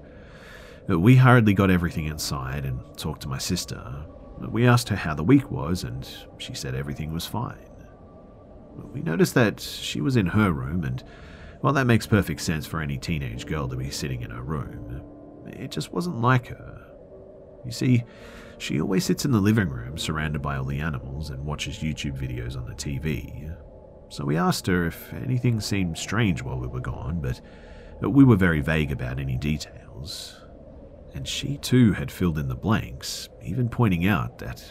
We 0.87 1.15
hurriedly 1.15 1.53
got 1.53 1.71
everything 1.71 2.05
inside 2.05 2.65
and 2.65 2.79
talked 2.97 3.23
to 3.23 3.27
my 3.27 3.39
sister. 3.39 4.05
We 4.39 4.67
asked 4.67 4.89
her 4.89 4.95
how 4.95 5.15
the 5.15 5.23
week 5.23 5.49
was, 5.51 5.83
and 5.83 6.07
she 6.37 6.53
said 6.53 6.75
everything 6.75 7.13
was 7.13 7.25
fine. 7.25 7.57
We 8.93 9.01
noticed 9.01 9.33
that 9.35 9.59
she 9.59 10.01
was 10.01 10.15
in 10.15 10.27
her 10.27 10.51
room, 10.51 10.83
and 10.83 11.03
while 11.61 11.73
that 11.73 11.87
makes 11.87 12.05
perfect 12.05 12.41
sense 12.41 12.65
for 12.65 12.81
any 12.81 12.97
teenage 12.97 13.45
girl 13.45 13.67
to 13.67 13.75
be 13.75 13.89
sitting 13.89 14.21
in 14.21 14.31
her 14.31 14.43
room, 14.43 15.01
it 15.47 15.71
just 15.71 15.91
wasn't 15.91 16.21
like 16.21 16.47
her. 16.47 16.81
You 17.65 17.71
see, 17.71 18.03
she 18.57 18.79
always 18.79 19.05
sits 19.05 19.25
in 19.25 19.31
the 19.31 19.39
living 19.39 19.69
room 19.69 19.97
surrounded 19.97 20.41
by 20.41 20.57
all 20.57 20.65
the 20.65 20.79
animals 20.79 21.29
and 21.29 21.45
watches 21.45 21.79
YouTube 21.79 22.17
videos 22.17 22.55
on 22.55 22.65
the 22.65 22.75
TV. 22.75 23.55
So 24.09 24.23
we 24.23 24.37
asked 24.37 24.67
her 24.67 24.85
if 24.85 25.11
anything 25.13 25.59
seemed 25.59 25.97
strange 25.97 26.43
while 26.43 26.59
we 26.59 26.67
were 26.67 26.79
gone, 26.79 27.19
but 27.21 27.41
we 28.01 28.23
were 28.23 28.35
very 28.35 28.61
vague 28.61 28.91
about 28.91 29.19
any 29.19 29.37
details. 29.37 30.39
And 31.15 31.27
she 31.27 31.57
too 31.57 31.93
had 31.93 32.11
filled 32.11 32.37
in 32.37 32.49
the 32.49 32.55
blanks, 32.55 33.29
even 33.41 33.69
pointing 33.69 34.05
out 34.05 34.37
that, 34.39 34.63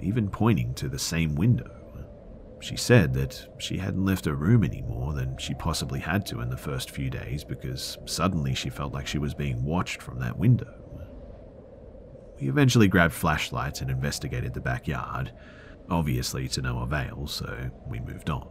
even 0.00 0.28
pointing 0.28 0.74
to 0.74 0.88
the 0.88 0.98
same 0.98 1.36
window. 1.36 1.70
She 2.60 2.76
said 2.76 3.14
that 3.14 3.46
she 3.58 3.78
hadn't 3.78 4.04
left 4.04 4.24
her 4.24 4.34
room 4.34 4.64
any 4.64 4.82
more 4.82 5.12
than 5.12 5.38
she 5.38 5.54
possibly 5.54 6.00
had 6.00 6.26
to 6.26 6.40
in 6.40 6.50
the 6.50 6.56
first 6.56 6.90
few 6.90 7.08
days 7.10 7.44
because 7.44 7.96
suddenly 8.06 8.54
she 8.54 8.70
felt 8.70 8.92
like 8.92 9.06
she 9.06 9.18
was 9.18 9.34
being 9.34 9.64
watched 9.64 10.02
from 10.02 10.18
that 10.18 10.38
window. 10.38 10.74
We 12.40 12.48
eventually 12.48 12.88
grabbed 12.88 13.14
flashlights 13.14 13.80
and 13.80 13.90
investigated 13.90 14.54
the 14.54 14.60
backyard, 14.60 15.32
obviously 15.90 16.48
to 16.48 16.62
no 16.62 16.80
avail, 16.80 17.26
so 17.26 17.70
we 17.86 18.00
moved 18.00 18.30
on. 18.30 18.48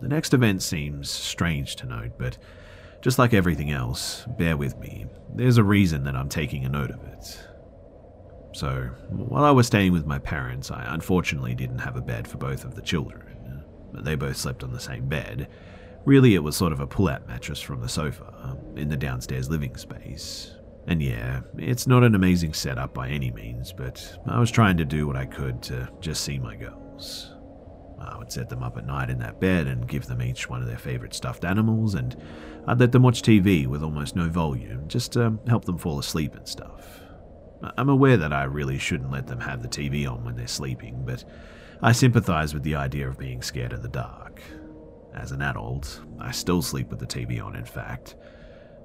The 0.00 0.08
next 0.08 0.32
event 0.32 0.62
seems 0.62 1.10
strange 1.10 1.76
to 1.76 1.86
note, 1.86 2.18
but 2.18 2.38
just 3.00 3.18
like 3.18 3.34
everything 3.34 3.70
else, 3.70 4.24
bear 4.38 4.56
with 4.56 4.78
me, 4.78 5.06
there's 5.34 5.58
a 5.58 5.64
reason 5.64 6.04
that 6.04 6.16
I'm 6.16 6.28
taking 6.28 6.64
a 6.64 6.68
note 6.68 6.90
of 6.90 7.02
it. 7.04 7.38
So, 8.52 8.90
while 9.10 9.44
I 9.44 9.50
was 9.50 9.66
staying 9.66 9.92
with 9.92 10.06
my 10.06 10.18
parents, 10.18 10.70
I 10.70 10.84
unfortunately 10.92 11.54
didn't 11.54 11.78
have 11.78 11.96
a 11.96 12.00
bed 12.00 12.26
for 12.26 12.38
both 12.38 12.64
of 12.64 12.74
the 12.74 12.82
children. 12.82 13.64
They 13.92 14.14
both 14.14 14.36
slept 14.36 14.64
on 14.64 14.72
the 14.72 14.80
same 14.80 15.08
bed. 15.08 15.48
Really, 16.04 16.34
it 16.34 16.42
was 16.42 16.56
sort 16.56 16.72
of 16.72 16.80
a 16.80 16.86
pull 16.86 17.08
out 17.08 17.26
mattress 17.28 17.60
from 17.60 17.80
the 17.80 17.88
sofa 17.88 18.34
um, 18.42 18.58
in 18.76 18.88
the 18.88 18.96
downstairs 18.96 19.50
living 19.50 19.76
space. 19.76 20.54
And 20.86 21.02
yeah, 21.02 21.40
it's 21.58 21.86
not 21.86 22.02
an 22.02 22.14
amazing 22.14 22.54
setup 22.54 22.94
by 22.94 23.08
any 23.08 23.30
means, 23.30 23.72
but 23.72 24.18
I 24.26 24.40
was 24.40 24.50
trying 24.50 24.78
to 24.78 24.84
do 24.84 25.06
what 25.06 25.16
I 25.16 25.26
could 25.26 25.62
to 25.64 25.88
just 26.00 26.24
see 26.24 26.38
my 26.38 26.56
girls. 26.56 27.34
I 28.00 28.16
would 28.16 28.32
set 28.32 28.48
them 28.48 28.62
up 28.62 28.76
at 28.76 28.86
night 28.86 29.10
in 29.10 29.18
that 29.18 29.40
bed 29.40 29.66
and 29.66 29.88
give 29.88 30.06
them 30.06 30.22
each 30.22 30.48
one 30.48 30.62
of 30.62 30.68
their 30.68 30.78
favourite 30.78 31.14
stuffed 31.14 31.44
animals, 31.44 31.94
and 31.94 32.16
I'd 32.66 32.80
let 32.80 32.92
them 32.92 33.02
watch 33.02 33.22
TV 33.22 33.66
with 33.66 33.82
almost 33.82 34.16
no 34.16 34.28
volume 34.28 34.88
just 34.88 35.12
to 35.12 35.38
help 35.46 35.64
them 35.64 35.78
fall 35.78 35.98
asleep 35.98 36.34
and 36.34 36.46
stuff. 36.46 37.00
I'm 37.76 37.88
aware 37.88 38.16
that 38.16 38.32
I 38.32 38.44
really 38.44 38.78
shouldn't 38.78 39.10
let 39.10 39.26
them 39.26 39.40
have 39.40 39.62
the 39.62 39.68
TV 39.68 40.08
on 40.08 40.24
when 40.24 40.36
they're 40.36 40.46
sleeping, 40.46 41.02
but 41.04 41.24
I 41.82 41.92
sympathise 41.92 42.54
with 42.54 42.62
the 42.62 42.76
idea 42.76 43.08
of 43.08 43.18
being 43.18 43.42
scared 43.42 43.72
of 43.72 43.82
the 43.82 43.88
dark. 43.88 44.40
As 45.14 45.32
an 45.32 45.42
adult, 45.42 46.00
I 46.20 46.30
still 46.30 46.62
sleep 46.62 46.90
with 46.90 47.00
the 47.00 47.06
TV 47.06 47.42
on, 47.44 47.56
in 47.56 47.64
fact 47.64 48.14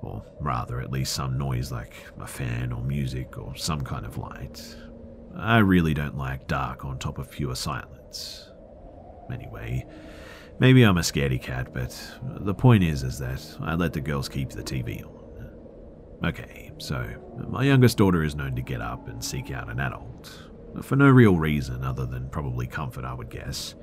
or 0.04 0.22
rather, 0.40 0.82
at 0.82 0.92
least 0.92 1.14
some 1.14 1.38
noise 1.38 1.72
like 1.72 1.94
a 2.20 2.28
fan 2.28 2.72
or 2.74 2.84
music 2.84 3.38
or 3.38 3.56
some 3.56 3.82
kind 3.82 4.06
of 4.06 4.18
light. 4.18 4.76
I 5.36 5.60
really 5.60 5.94
don't 5.94 6.18
like 6.18 6.48
dark 6.48 6.86
on 6.86 7.00
top 7.00 7.18
of 7.18 7.32
pure 7.32 7.56
silence. 7.56 8.50
Anyway, 9.32 9.86
maybe 10.60 10.84
I'm 10.84 10.98
a 10.98 11.02
scaredy 11.02 11.42
cat, 11.42 11.74
but 11.74 11.98
the 12.22 12.54
point 12.54 12.84
is 12.84 13.04
is 13.04 13.20
that 13.20 13.42
I 13.62 13.76
let 13.76 13.94
the 13.94 14.02
girls 14.02 14.30
keep 14.30 14.50
the 14.50 14.64
TV 14.64 15.04
on. 15.06 15.14
Okay, 16.24 16.72
so 16.78 17.06
my 17.50 17.64
youngest 17.64 17.98
daughter 17.98 18.24
is 18.24 18.36
known 18.36 18.56
to 18.56 18.62
get 18.62 18.82
up 18.82 19.08
and 19.10 19.24
seek 19.24 19.52
out 19.52 19.70
an 19.70 19.80
adult. 19.80 20.32
For 20.82 20.96
no 20.96 21.10
real 21.10 21.38
reason 21.38 21.84
other 21.84 22.06
than 22.06 22.30
probably 22.30 22.66
comfort, 22.66 23.04
I 23.06 23.14
would 23.14 23.30
guess. 23.30 23.76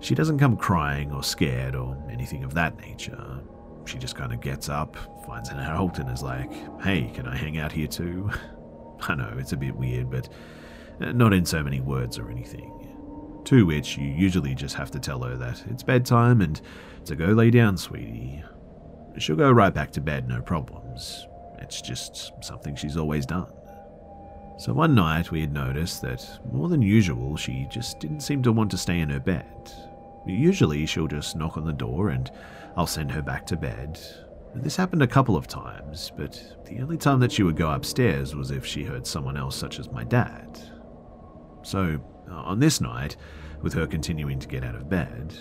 She 0.00 0.14
doesn't 0.14 0.38
come 0.38 0.56
crying 0.56 1.10
or 1.10 1.22
scared 1.22 1.74
or 1.74 1.96
anything 2.10 2.44
of 2.44 2.54
that 2.54 2.78
nature. 2.78 3.40
She 3.86 3.98
just 3.98 4.14
kind 4.14 4.32
of 4.32 4.40
gets 4.40 4.68
up, 4.68 4.96
finds 5.26 5.48
an 5.48 5.58
adult, 5.58 5.98
and 5.98 6.10
is 6.10 6.22
like, 6.22 6.50
hey, 6.82 7.10
can 7.14 7.26
I 7.26 7.36
hang 7.36 7.58
out 7.58 7.72
here 7.72 7.86
too? 7.86 8.30
I 9.02 9.14
know, 9.14 9.34
it's 9.38 9.52
a 9.52 9.56
bit 9.56 9.74
weird, 9.74 10.10
but 10.10 10.28
uh, 11.00 11.12
not 11.12 11.32
in 11.32 11.46
so 11.46 11.62
many 11.62 11.80
words 11.80 12.18
or 12.18 12.30
anything. 12.30 12.89
To 13.50 13.66
which 13.66 13.98
you 13.98 14.06
usually 14.06 14.54
just 14.54 14.76
have 14.76 14.92
to 14.92 15.00
tell 15.00 15.24
her 15.24 15.36
that 15.36 15.64
it's 15.68 15.82
bedtime 15.82 16.40
and 16.40 16.60
to 17.04 17.16
go 17.16 17.26
lay 17.26 17.50
down, 17.50 17.76
sweetie. 17.76 18.44
She'll 19.18 19.34
go 19.34 19.50
right 19.50 19.74
back 19.74 19.90
to 19.92 20.00
bed, 20.00 20.28
no 20.28 20.40
problems. 20.40 21.26
It's 21.58 21.82
just 21.82 22.30
something 22.42 22.76
she's 22.76 22.96
always 22.96 23.26
done. 23.26 23.52
So 24.56 24.72
one 24.72 24.94
night 24.94 25.32
we 25.32 25.40
had 25.40 25.52
noticed 25.52 26.00
that, 26.02 26.24
more 26.52 26.68
than 26.68 26.80
usual, 26.80 27.36
she 27.36 27.66
just 27.72 27.98
didn't 27.98 28.20
seem 28.20 28.40
to 28.44 28.52
want 28.52 28.70
to 28.70 28.78
stay 28.78 29.00
in 29.00 29.10
her 29.10 29.18
bed. 29.18 29.72
Usually 30.28 30.86
she'll 30.86 31.08
just 31.08 31.34
knock 31.34 31.56
on 31.56 31.64
the 31.64 31.72
door 31.72 32.10
and 32.10 32.30
I'll 32.76 32.86
send 32.86 33.10
her 33.10 33.20
back 33.20 33.46
to 33.46 33.56
bed. 33.56 33.98
This 34.54 34.76
happened 34.76 35.02
a 35.02 35.08
couple 35.08 35.34
of 35.34 35.48
times, 35.48 36.12
but 36.16 36.40
the 36.66 36.78
only 36.78 36.98
time 36.98 37.18
that 37.18 37.32
she 37.32 37.42
would 37.42 37.56
go 37.56 37.72
upstairs 37.72 38.36
was 38.36 38.52
if 38.52 38.64
she 38.64 38.84
heard 38.84 39.08
someone 39.08 39.36
else, 39.36 39.56
such 39.56 39.80
as 39.80 39.90
my 39.90 40.04
dad. 40.04 40.56
So, 41.62 42.00
Uh, 42.30 42.34
on 42.34 42.60
this 42.60 42.80
night, 42.80 43.16
with 43.62 43.74
her 43.74 43.86
continuing 43.86 44.38
to 44.38 44.48
get 44.48 44.64
out 44.64 44.74
of 44.74 44.88
bed, 44.88 45.34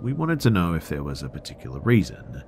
we 0.00 0.12
wanted 0.12 0.40
to 0.40 0.50
know 0.50 0.74
if 0.74 0.88
there 0.88 1.02
was 1.02 1.22
a 1.22 1.28
particular 1.28 1.80
reason. 1.80 2.42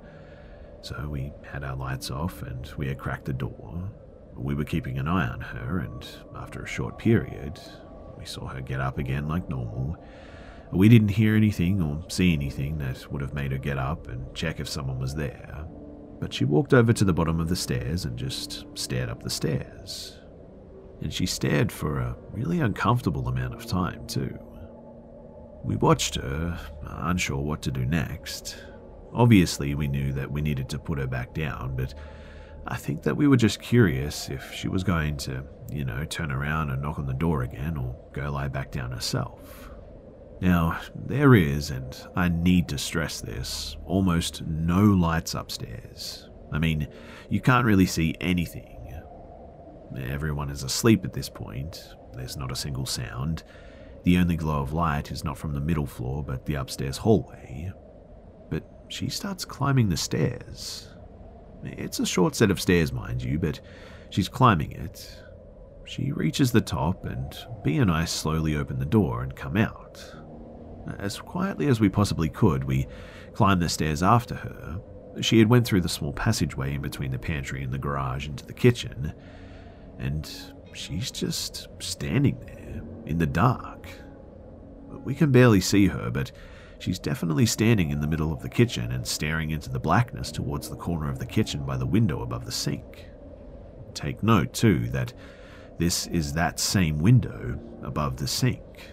So 0.80 1.08
we 1.08 1.32
had 1.44 1.62
our 1.62 1.76
lights 1.76 2.11
off 2.11 2.42
and 2.42 2.70
we 2.76 2.88
had 2.88 2.99
cracked 2.99 3.26
the 3.26 3.32
door. 3.32 3.90
We 4.37 4.54
were 4.54 4.64
keeping 4.64 4.99
an 4.99 5.06
eye 5.06 5.28
on 5.28 5.40
her, 5.40 5.78
and 5.80 6.06
after 6.34 6.62
a 6.62 6.66
short 6.66 6.99
period, 6.99 7.61
we 8.18 8.25
saw 8.25 8.46
her 8.49 8.61
get 8.61 8.80
up 8.80 8.99
again 8.99 9.28
like 9.28 9.49
normal 9.49 9.99
we 10.72 10.88
didn't 10.88 11.08
hear 11.08 11.37
anything 11.37 11.82
or 11.82 12.02
see 12.08 12.32
anything 12.32 12.78
that 12.78 13.11
would 13.12 13.20
have 13.20 13.34
made 13.34 13.52
her 13.52 13.58
get 13.58 13.78
up 13.78 14.08
and 14.08 14.34
check 14.34 14.58
if 14.58 14.68
someone 14.68 14.99
was 14.99 15.14
there, 15.14 15.66
but 16.18 16.32
she 16.32 16.46
walked 16.46 16.72
over 16.72 16.94
to 16.94 17.04
the 17.04 17.12
bottom 17.12 17.40
of 17.40 17.49
the 17.49 17.56
stairs 17.56 18.06
and 18.06 18.18
just 18.18 18.64
stared 18.75 19.11
up 19.11 19.22
the 19.22 19.30
stairs. 19.30 20.18
And 21.02 21.12
she 21.12 21.26
stared 21.26 21.73
for 21.73 21.99
a 21.99 22.16
really 22.30 22.61
uncomfortable 22.61 23.28
amount 23.28 23.54
of 23.54 23.66
time, 23.66 24.06
too. 24.06 24.38
We 25.64 25.76
watched 25.76 26.14
her, 26.14 26.59
unsure 26.87 27.40
what 27.40 27.61
to 27.62 27.71
do 27.71 27.85
next. 27.85 28.56
Obviously, 29.12 29.75
we 29.75 29.88
knew 29.88 30.12
that 30.12 30.30
we 30.30 30.40
needed 30.40 30.68
to 30.71 30.78
put 30.78 30.99
her 30.99 31.06
back 31.06 31.35
down, 31.35 31.75
but 31.76 31.94
I 32.66 32.76
think 32.76 33.02
that 33.02 33.16
we 33.16 33.26
were 33.26 33.37
just 33.37 33.61
curious 33.61 34.28
if 34.28 34.52
she 34.54 34.68
was 34.68 34.85
going 34.85 35.16
to, 35.18 35.44
you 35.71 35.85
know, 35.85 36.04
turn 36.04 36.30
around 36.30 36.71
and 36.71 36.80
knock 36.80 36.99
on 36.99 37.06
the 37.06 37.14
door 37.14 37.42
again 37.42 37.76
or 37.76 37.97
go 38.12 38.30
lie 38.30 38.49
back 38.49 38.71
down 38.71 38.92
herself. 38.92 39.71
Now, 40.40 40.80
there 40.94 41.35
is, 41.35 41.71
and 41.71 41.97
I 42.16 42.28
need 42.28 42.68
to 42.68 42.78
stress 42.78 43.21
this, 43.21 43.76
almost 43.85 44.42
no 44.47 44.85
lights 44.85 45.35
upstairs. 45.35 46.28
I 46.52 46.59
mean, 46.59 46.88
you 47.28 47.40
can't 47.40 47.66
really 47.66 47.87
see 47.87 48.14
anything. 48.21 48.81
Everyone 49.99 50.50
is 50.50 50.62
asleep 50.62 51.04
at 51.04 51.12
this 51.12 51.28
point, 51.28 51.94
there's 52.14 52.37
not 52.37 52.52
a 52.52 52.56
single 52.56 52.87
sound. 52.87 53.42
The 54.04 54.18
only 54.18 54.37
glow 54.37 54.61
of 54.61 54.72
light 54.72 55.11
is 55.11 55.25
not 55.25 55.38
from 55.38 55.52
the 55.52 55.61
middle 55.61 55.87
floor, 55.87 56.25
but 56.25 56.46
the 56.46 56.54
upstairs 56.54 56.99
hallway. 56.99 57.72
But 58.50 58.64
she 58.88 59.08
starts 59.08 59.44
climbing 59.44 59.88
the 59.88 59.96
stairs. 59.96 60.88
It's 61.64 62.00
a 62.00 62.06
short 62.06 62.34
set 62.34 62.50
of 62.50 62.61
stairs, 62.61 62.92
mind 62.92 63.22
you, 63.22 63.38
but 63.38 63.61
she's 64.11 64.28
climbing 64.28 64.72
it. 64.72 65.22
She 65.84 66.12
reaches 66.12 66.52
the 66.52 66.61
top, 66.61 67.04
and 67.04 67.37
B 67.62 67.78
and 67.78 67.90
I 67.90 68.04
slowly 68.04 68.56
open 68.56 68.78
the 68.78 68.84
door 68.84 69.22
and 69.22 69.34
come 69.34 69.56
out. 69.56 70.04
As 70.99 71.18
quietly 71.18 71.68
as 71.68 71.80
we 71.80 71.88
possibly 71.88 72.28
could, 72.28 72.64
we 72.64 72.88
climb 73.34 73.61
the 73.61 73.68
stairs 73.68 74.02
after 74.02 74.34
her. 74.34 74.80
She 75.20 75.38
had 75.38 75.49
went 75.49 75.66
through 75.66 75.82
the 75.82 75.88
small 75.88 76.12
passageway 76.12 76.75
in 76.75 76.80
between 76.80 77.12
the 77.12 77.18
pantry 77.18 77.62
and 77.62 77.72
the 77.72 77.78
garage 77.78 78.26
into 78.26 78.46
the 78.46 78.52
kitchen, 78.52 79.12
and 80.02 80.30
she's 80.75 81.11
just 81.11 81.68
standing 81.78 82.38
there 82.40 82.82
in 83.06 83.18
the 83.18 83.26
dark. 83.26 83.88
We 85.04 85.14
can 85.14 85.32
barely 85.32 85.61
see 85.61 85.87
her, 85.87 86.11
but 86.11 86.32
she's 86.78 86.99
definitely 86.99 87.47
standing 87.47 87.90
in 87.90 88.00
the 88.00 88.06
middle 88.06 88.32
of 88.32 88.42
the 88.42 88.49
kitchen 88.49 88.92
and 88.92 89.06
staring 89.06 89.50
into 89.50 89.71
the 89.71 89.80
blackness 89.80 90.30
towards 90.30 90.68
the 90.68 90.76
corner 90.76 91.09
of 91.09 91.18
the 91.18 91.26
kitchen 91.26 91.64
by 91.64 91.76
the 91.76 91.87
window 91.87 92.23
above 92.23 92.44
the 92.44 92.52
sink. 92.52 93.06
Take 93.94 94.23
note, 94.23 94.52
too, 94.52 94.88
that 94.90 95.12
this 95.79 96.07
is 96.09 96.33
that 96.35 96.61
same 96.61 96.98
window 96.98 97.59
above 97.83 98.16
the 98.16 98.29
sink. 98.29 98.92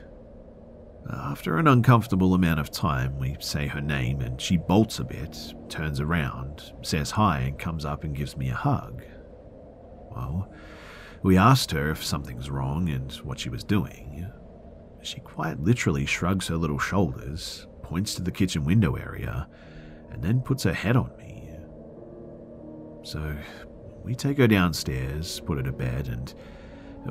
After 1.12 1.58
an 1.58 1.68
uncomfortable 1.68 2.34
amount 2.34 2.60
of 2.60 2.70
time, 2.70 3.18
we 3.18 3.36
say 3.40 3.68
her 3.68 3.82
name 3.82 4.22
and 4.22 4.40
she 4.40 4.58
bolts 4.58 5.00
a 5.00 5.04
bit, 5.04 5.54
turns 5.68 6.00
around, 6.00 6.74
says 6.84 7.12
hi, 7.12 7.40
and 7.40 7.58
comes 7.58 7.84
up 7.84 8.04
and 8.04 8.16
gives 8.16 8.38
me 8.38 8.50
a 8.50 8.56
hug. 8.56 9.04
Well, 10.12 10.52
we 11.24 11.38
asked 11.38 11.72
her 11.72 11.90
if 11.92 12.04
something's 12.04 12.50
wrong 12.50 12.90
and 12.90 13.12
what 13.18 13.40
she 13.40 13.50
was 13.50 13.64
doing. 13.64 14.28
She 15.02 15.20
quite 15.20 15.60
literally 15.60 16.06
shrugs 16.06 16.48
her 16.48 16.58
little 16.58 16.80
shoulders, 16.80 17.68
points 17.84 18.14
to 18.16 18.22
the 18.22 18.32
kitchen 18.32 18.64
window 18.64 18.96
area, 18.96 19.48
and 20.12 20.24
then 20.24 20.42
puts 20.42 20.64
her 20.64 20.74
head 20.74 20.96
on 20.96 21.16
me. 21.18 21.50
So 23.04 23.36
we 24.04 24.16
take 24.16 24.38
her 24.38 24.48
downstairs, 24.48 25.40
put 25.40 25.58
her 25.58 25.64
to 25.64 25.72
bed, 25.72 26.08
and 26.08 26.34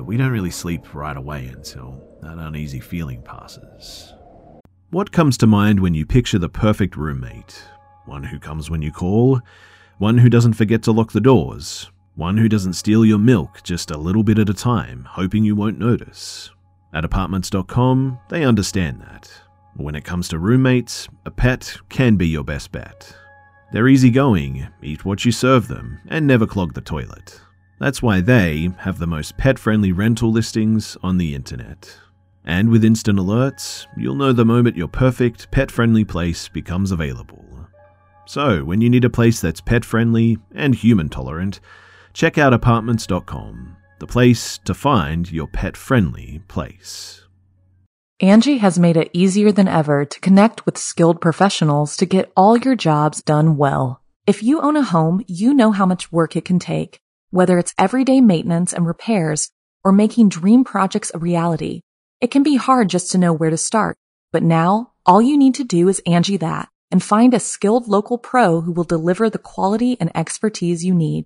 we 0.05 0.17
don't 0.17 0.31
really 0.31 0.51
sleep 0.51 0.93
right 0.93 1.17
away 1.17 1.47
until 1.47 2.01
that 2.21 2.37
uneasy 2.37 2.79
feeling 2.79 3.21
passes. 3.21 4.13
What 4.91 5.11
comes 5.11 5.37
to 5.39 5.47
mind 5.47 5.79
when 5.79 5.93
you 5.93 6.05
picture 6.05 6.39
the 6.39 6.49
perfect 6.49 6.95
roommate? 6.95 7.63
One 8.05 8.23
who 8.23 8.39
comes 8.39 8.69
when 8.69 8.81
you 8.81 8.91
call, 8.91 9.41
one 9.97 10.17
who 10.17 10.29
doesn't 10.29 10.53
forget 10.53 10.83
to 10.83 10.91
lock 10.91 11.11
the 11.11 11.21
doors, 11.21 11.91
one 12.19 12.35
who 12.35 12.49
doesn't 12.49 12.73
steal 12.73 13.05
your 13.05 13.17
milk 13.17 13.63
just 13.63 13.91
a 13.91 13.97
little 13.97 14.23
bit 14.23 14.37
at 14.37 14.49
a 14.49 14.53
time, 14.53 15.05
hoping 15.09 15.45
you 15.45 15.55
won't 15.55 15.79
notice. 15.79 16.49
At 16.93 17.05
apartments.com, 17.05 18.19
they 18.27 18.43
understand 18.43 19.01
that. 19.01 19.31
When 19.77 19.95
it 19.95 20.03
comes 20.03 20.27
to 20.27 20.37
roommates, 20.37 21.07
a 21.25 21.31
pet 21.31 21.77
can 21.87 22.17
be 22.17 22.27
your 22.27 22.43
best 22.43 22.73
bet. 22.73 23.15
They're 23.71 23.87
easygoing, 23.87 24.67
eat 24.81 25.05
what 25.05 25.23
you 25.23 25.31
serve 25.31 25.69
them, 25.69 26.01
and 26.09 26.27
never 26.27 26.45
clog 26.45 26.73
the 26.73 26.81
toilet. 26.81 27.39
That's 27.79 28.01
why 28.01 28.19
they 28.19 28.69
have 28.79 28.99
the 28.99 29.07
most 29.07 29.37
pet 29.37 29.57
friendly 29.57 29.93
rental 29.93 30.29
listings 30.29 30.97
on 31.01 31.19
the 31.19 31.33
internet. 31.33 31.97
And 32.43 32.69
with 32.69 32.83
instant 32.83 33.17
alerts, 33.17 33.85
you'll 33.95 34.15
know 34.15 34.33
the 34.33 34.43
moment 34.43 34.75
your 34.75 34.89
perfect, 34.89 35.51
pet 35.51 35.71
friendly 35.71 36.03
place 36.03 36.49
becomes 36.49 36.91
available. 36.91 37.45
So, 38.25 38.65
when 38.65 38.81
you 38.81 38.89
need 38.89 39.05
a 39.05 39.09
place 39.09 39.39
that's 39.39 39.61
pet 39.61 39.85
friendly 39.85 40.37
and 40.53 40.75
human 40.75 41.07
tolerant, 41.07 41.61
check 42.13 42.37
out 42.37 42.53
apartments.com, 42.53 43.75
the 43.99 44.07
place 44.07 44.57
to 44.65 44.73
find 44.73 45.31
your 45.31 45.47
pet 45.47 45.75
friendly 45.75 46.41
place. 46.47 47.25
Angi 48.21 48.59
has 48.59 48.77
made 48.77 48.97
it 48.97 49.11
easier 49.13 49.51
than 49.51 49.69
ever 49.69 50.03
to 50.03 50.19
connect 50.19 50.65
with 50.65 50.77
skilled 50.77 51.21
professionals 51.21 51.95
to 51.95 52.05
get 52.05 52.31
all 52.35 52.57
your 52.57 52.75
jobs 52.75 53.21
done 53.21 53.55
well. 53.55 54.01
If 54.27 54.43
you 54.43 54.59
own 54.59 54.75
a 54.75 54.83
home, 54.83 55.23
you 55.27 55.53
know 55.53 55.71
how 55.71 55.85
much 55.85 56.11
work 56.11 56.35
it 56.35 56.43
can 56.43 56.59
take, 56.59 56.99
whether 57.29 57.57
it's 57.57 57.73
everyday 57.77 58.19
maintenance 58.19 58.73
and 58.73 58.85
repairs 58.85 59.51
or 59.85 59.93
making 59.93 60.29
dream 60.29 60.65
projects 60.65 61.11
a 61.13 61.17
reality. 61.17 61.81
It 62.19 62.29
can 62.29 62.43
be 62.43 62.57
hard 62.57 62.89
just 62.89 63.11
to 63.11 63.17
know 63.17 63.31
where 63.31 63.49
to 63.49 63.57
start, 63.57 63.95
but 64.33 64.43
now 64.43 64.91
all 65.05 65.21
you 65.21 65.37
need 65.37 65.55
to 65.55 65.63
do 65.63 65.87
is 65.87 66.01
Angi 66.05 66.37
that 66.41 66.67
and 66.91 67.01
find 67.01 67.33
a 67.33 67.39
skilled 67.39 67.87
local 67.87 68.17
pro 68.17 68.61
who 68.61 68.73
will 68.73 68.83
deliver 68.83 69.29
the 69.29 69.37
quality 69.37 69.95
and 69.99 70.11
expertise 70.13 70.83
you 70.83 70.93
need. 70.93 71.25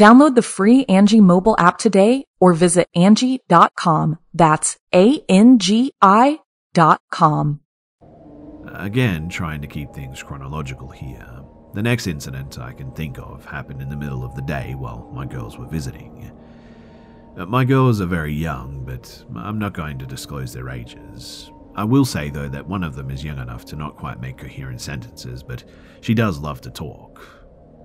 Download 0.00 0.34
the 0.34 0.40
free 0.40 0.86
Angi 0.86 1.20
mobile 1.20 1.54
app 1.58 1.76
today 1.76 2.24
or 2.40 2.54
visit 2.54 2.88
Angi.com. 2.96 4.18
That's 4.32 4.78
A-N-G-I 4.94 6.38
dot 6.72 7.02
com. 7.10 7.60
Again, 8.72 9.28
trying 9.28 9.60
to 9.60 9.66
keep 9.66 9.92
things 9.92 10.22
chronological 10.22 10.88
here. 10.88 11.42
The 11.74 11.82
next 11.82 12.06
incident 12.06 12.58
I 12.58 12.72
can 12.72 12.92
think 12.92 13.18
of 13.18 13.44
happened 13.44 13.82
in 13.82 13.90
the 13.90 13.96
middle 13.96 14.24
of 14.24 14.34
the 14.34 14.40
day 14.40 14.74
while 14.74 15.10
my 15.12 15.26
girls 15.26 15.58
were 15.58 15.68
visiting. 15.68 16.32
Uh, 17.36 17.44
my 17.44 17.66
girls 17.66 18.00
are 18.00 18.06
very 18.06 18.32
young, 18.32 18.86
but 18.86 19.22
I'm 19.36 19.58
not 19.58 19.74
going 19.74 19.98
to 19.98 20.06
disclose 20.06 20.54
their 20.54 20.70
ages. 20.70 21.50
I 21.74 21.84
will 21.84 22.06
say, 22.06 22.30
though, 22.30 22.48
that 22.48 22.66
one 22.66 22.84
of 22.84 22.94
them 22.94 23.10
is 23.10 23.22
young 23.22 23.38
enough 23.38 23.66
to 23.66 23.76
not 23.76 23.98
quite 23.98 24.18
make 24.18 24.38
coherent 24.38 24.80
sentences, 24.80 25.42
but 25.42 25.62
she 26.00 26.14
does 26.14 26.38
love 26.38 26.62
to 26.62 26.70
talk. 26.70 27.22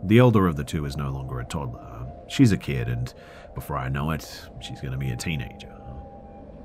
The 0.06 0.20
elder 0.20 0.48
of 0.48 0.56
the 0.56 0.64
two 0.64 0.86
is 0.86 0.96
no 0.96 1.10
longer 1.10 1.42
a 1.42 1.46
toddler. 1.46 1.95
She's 2.28 2.52
a 2.52 2.58
kid, 2.58 2.88
and 2.88 3.14
before 3.54 3.78
I 3.78 3.90
know 3.90 4.12
it, 4.12 4.50
she's 4.60 4.82
going 4.82 4.92
to 4.92 4.98
be 4.98 5.12
a 5.12 5.16
teenager. 5.16 5.72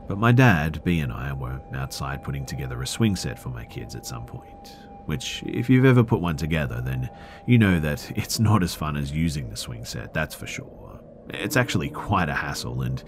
But 0.09 0.19
my 0.19 0.33
dad, 0.33 0.83
B, 0.83 1.01
and 1.01 1.13
I 1.13 1.33
were 1.33 1.61
outside 1.73 2.25
putting 2.25 2.45
together 2.45 2.83
a 2.83 2.87
swing 2.87 3.15
set 3.15 3.39
for 3.39 3.51
my 3.51 3.65
kids 3.65 3.95
at 3.95 4.05
some 4.05 4.27
point. 4.27 4.77
Which, 5.07 5.43
if 5.47 5.71
you've 5.71 5.85
ever 5.85 6.03
put 6.03 6.21
one 6.21 6.37
together, 6.37 6.81
then 6.81 7.09
you 7.47 7.59
know 7.59 7.79
that 7.81 8.11
it's 8.17 8.41
not 8.41 8.63
as 8.63 8.75
fun 8.75 8.97
as 8.97 9.13
using 9.13 9.49
the 9.49 9.57
swing 9.57 9.85
set, 9.85 10.13
that's 10.13 10.35
for 10.35 10.47
sure. 10.47 11.01
It's 11.29 11.57
actually 11.57 11.91
quite 11.91 12.29
a 12.29 12.35
hassle, 12.35 12.83
and 12.83 13.03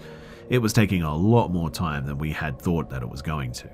it 0.49 0.59
was 0.59 0.71
taking 0.71 1.01
a 1.01 1.15
lot 1.15 1.49
more 1.49 1.69
time 1.69 2.05
than 2.05 2.17
we 2.17 2.31
had 2.31 2.61
thought 2.61 2.89
that 2.89 3.01
it 3.01 3.09
was 3.09 3.21
going 3.21 3.51
to. 3.53 3.69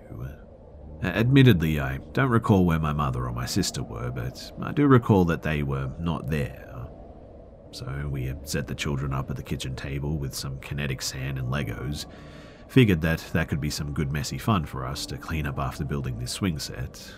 Admittedly, 1.04 1.80
I 1.80 1.98
don't 2.14 2.30
recall 2.30 2.66
where 2.66 2.80
my 2.80 2.92
mother 2.92 3.26
or 3.26 3.32
my 3.32 3.46
sister 3.46 3.82
were, 3.84 4.12
but 4.12 4.52
I 4.62 4.74
do 4.74 4.86
recall 4.88 5.24
that 5.26 5.44
they 5.44 5.64
were 5.64 5.90
not 5.98 6.30
there. 6.30 6.69
So 7.72 8.08
we 8.10 8.26
had 8.26 8.48
set 8.48 8.68
the 8.68 8.76
children 8.76 9.14
up 9.14 9.30
at 9.30 9.36
the 9.36 9.44
kitchen 9.44 9.76
table 9.76 10.18
with 10.18 10.34
some 10.34 10.60
kinetic 10.60 11.02
sand 11.02 11.38
and 11.38 11.48
Legos. 11.48 12.06
Figured 12.68 13.02
that 13.02 13.24
that 13.34 13.48
could 13.48 13.62
be 13.62 13.70
some 13.70 13.94
good 13.94 14.12
messy 14.12 14.38
fun 14.38 14.66
for 14.66 14.86
us 14.86 15.06
to 15.08 15.18
clean 15.18 15.46
up 15.48 15.60
after 15.60 15.84
building 15.84 16.20
this 16.20 16.32
swing 16.32 16.60
set. 16.60 17.12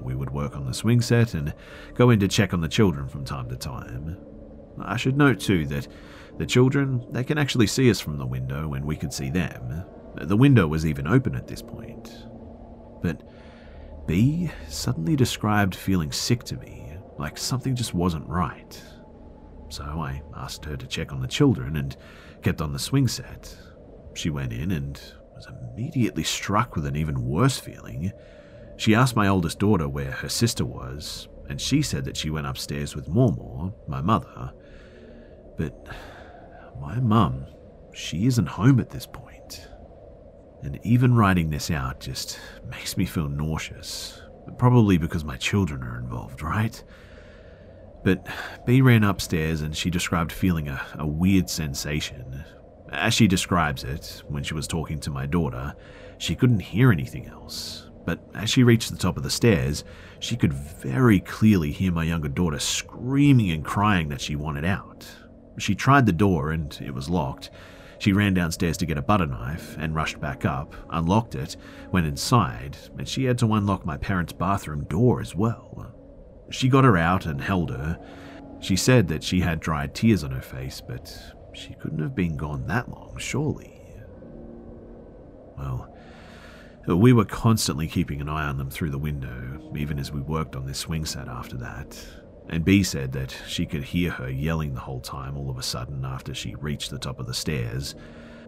We 0.00 0.14
would 0.14 0.30
work 0.30 0.56
on 0.56 0.66
the 0.66 0.74
swing 0.74 1.00
set 1.00 1.34
and 1.34 1.54
go 1.94 2.10
in 2.10 2.20
to 2.20 2.28
check 2.28 2.54
on 2.54 2.60
the 2.60 2.68
children 2.68 3.08
from 3.08 3.24
time 3.24 3.48
to 3.48 3.56
time. 3.56 4.16
I 4.80 4.96
should 4.96 5.16
note 5.16 5.40
too 5.40 5.66
that 5.66 5.88
the 6.38 6.46
children, 6.46 7.04
they 7.10 7.24
can 7.24 7.38
actually 7.38 7.66
see 7.66 7.90
us 7.90 8.00
from 8.00 8.18
the 8.18 8.26
window 8.26 8.74
and 8.74 8.84
we 8.84 8.96
could 8.96 9.12
see 9.12 9.30
them. 9.30 9.84
The 10.14 10.36
window 10.36 10.66
was 10.66 10.86
even 10.86 11.06
open 11.06 11.34
at 11.34 11.46
this 11.46 11.62
point. 11.62 12.26
But 13.02 13.22
B 14.06 14.50
suddenly 14.68 15.16
described 15.16 15.74
feeling 15.74 16.12
sick 16.12 16.44
to 16.44 16.56
me, 16.56 16.96
like 17.18 17.36
something 17.36 17.74
just 17.74 17.94
wasn't 17.94 18.28
right. 18.28 18.80
So 19.70 19.84
I 19.84 20.22
asked 20.36 20.64
her 20.64 20.76
to 20.76 20.86
check 20.86 21.12
on 21.12 21.20
the 21.20 21.28
children 21.28 21.76
and 21.76 21.96
kept 22.42 22.60
on 22.60 22.72
the 22.72 22.78
swing 22.78 23.08
set. 23.08 23.56
She 24.14 24.28
went 24.28 24.52
in 24.52 24.72
and 24.72 25.00
was 25.34 25.46
immediately 25.46 26.24
struck 26.24 26.74
with 26.74 26.84
an 26.86 26.96
even 26.96 27.24
worse 27.24 27.58
feeling. 27.58 28.12
She 28.76 28.94
asked 28.94 29.14
my 29.14 29.28
oldest 29.28 29.58
daughter 29.60 29.88
where 29.88 30.10
her 30.10 30.28
sister 30.28 30.64
was, 30.64 31.28
and 31.48 31.60
she 31.60 31.82
said 31.82 32.04
that 32.04 32.16
she 32.16 32.30
went 32.30 32.46
upstairs 32.46 32.96
with 32.96 33.08
Mormor, 33.08 33.72
my 33.86 34.00
mother. 34.00 34.52
But 35.56 35.86
my 36.80 36.98
mum, 36.98 37.46
she 37.92 38.26
isn't 38.26 38.46
home 38.46 38.80
at 38.80 38.90
this 38.90 39.06
point. 39.06 39.68
And 40.62 40.78
even 40.82 41.14
writing 41.14 41.50
this 41.50 41.70
out 41.70 42.00
just 42.00 42.40
makes 42.68 42.96
me 42.96 43.06
feel 43.06 43.28
nauseous. 43.28 44.20
Probably 44.58 44.98
because 44.98 45.24
my 45.24 45.36
children 45.36 45.82
are 45.82 45.98
involved, 45.98 46.42
right? 46.42 46.82
But 48.02 48.26
B 48.66 48.80
ran 48.80 49.04
upstairs 49.04 49.60
and 49.60 49.76
she 49.76 49.90
described 49.90 50.32
feeling 50.32 50.68
a, 50.68 50.80
a 50.98 51.06
weird 51.06 51.50
sensation. 51.50 52.44
As 52.90 53.14
she 53.14 53.28
describes 53.28 53.84
it, 53.84 54.22
when 54.28 54.42
she 54.42 54.54
was 54.54 54.66
talking 54.66 54.98
to 55.00 55.10
my 55.10 55.26
daughter, 55.26 55.74
she 56.18 56.34
couldn't 56.34 56.60
hear 56.60 56.92
anything 56.92 57.26
else. 57.26 57.90
But 58.04 58.20
as 58.34 58.50
she 58.50 58.62
reached 58.62 58.90
the 58.90 58.98
top 58.98 59.16
of 59.16 59.22
the 59.22 59.30
stairs, 59.30 59.84
she 60.18 60.36
could 60.36 60.52
very 60.52 61.20
clearly 61.20 61.70
hear 61.70 61.92
my 61.92 62.04
younger 62.04 62.28
daughter 62.28 62.58
screaming 62.58 63.50
and 63.50 63.64
crying 63.64 64.08
that 64.08 64.20
she 64.20 64.34
wanted 64.34 64.64
out. 64.64 65.06
She 65.58 65.74
tried 65.74 66.06
the 66.06 66.12
door 66.12 66.50
and 66.50 66.76
it 66.82 66.94
was 66.94 67.10
locked, 67.10 67.50
she 68.00 68.14
ran 68.14 68.32
downstairs 68.32 68.78
to 68.78 68.86
get 68.86 68.96
a 68.96 69.02
butter 69.02 69.26
knife 69.26 69.76
and 69.78 69.94
rushed 69.94 70.18
back 70.20 70.46
up, 70.46 70.74
unlocked 70.88 71.34
it, 71.34 71.58
went 71.92 72.06
inside, 72.06 72.78
and 72.96 73.06
she 73.06 73.24
had 73.24 73.36
to 73.38 73.52
unlock 73.52 73.84
my 73.84 73.98
parents' 73.98 74.32
bathroom 74.32 74.84
door 74.84 75.20
as 75.20 75.34
well. 75.34 75.92
She 76.50 76.68
got 76.68 76.84
her 76.84 76.96
out 76.96 77.26
and 77.26 77.40
held 77.40 77.70
her. 77.70 77.98
She 78.60 78.76
said 78.76 79.08
that 79.08 79.24
she 79.24 79.40
had 79.40 79.60
dried 79.60 79.94
tears 79.94 80.24
on 80.24 80.32
her 80.32 80.42
face, 80.42 80.80
but 80.80 81.16
she 81.54 81.74
couldn't 81.74 82.00
have 82.00 82.14
been 82.14 82.36
gone 82.36 82.66
that 82.66 82.88
long, 82.88 83.16
surely. 83.18 83.76
Well, 85.56 85.94
we 86.86 87.12
were 87.12 87.24
constantly 87.24 87.86
keeping 87.86 88.20
an 88.20 88.28
eye 88.28 88.46
on 88.46 88.56
them 88.56 88.70
through 88.70 88.90
the 88.90 88.98
window, 88.98 89.72
even 89.76 89.98
as 89.98 90.10
we 90.10 90.20
worked 90.20 90.56
on 90.56 90.66
this 90.66 90.78
swing 90.78 91.04
set 91.04 91.28
after 91.28 91.56
that 91.58 91.96
and 92.50 92.64
B 92.64 92.82
said 92.82 93.12
that 93.12 93.34
she 93.46 93.64
could 93.64 93.84
hear 93.84 94.10
her 94.10 94.28
yelling 94.28 94.74
the 94.74 94.80
whole 94.80 95.00
time 95.00 95.36
all 95.36 95.50
of 95.50 95.56
a 95.56 95.62
sudden 95.62 96.04
after 96.04 96.34
she 96.34 96.56
reached 96.56 96.90
the 96.90 96.98
top 96.98 97.20
of 97.20 97.26
the 97.26 97.34
stairs. 97.34 97.94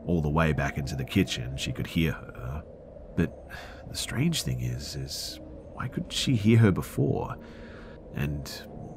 All 0.07 0.21
the 0.21 0.29
way 0.29 0.53
back 0.53 0.77
into 0.77 0.97
the 0.97 1.05
kitchen, 1.05 1.57
she 1.57 1.71
could 1.71 1.87
hear 1.87 2.13
her. 2.13 2.65
But 3.17 3.33
the 3.89 3.97
strange 3.97 4.43
thing 4.43 4.61
is, 4.61 4.97
is 4.97 5.39
why 5.75 5.87
couldn't 5.87 6.13
she 6.13 6.35
hear 6.35 6.59
her 6.59 6.73
before? 6.73 7.37
And 8.15 8.49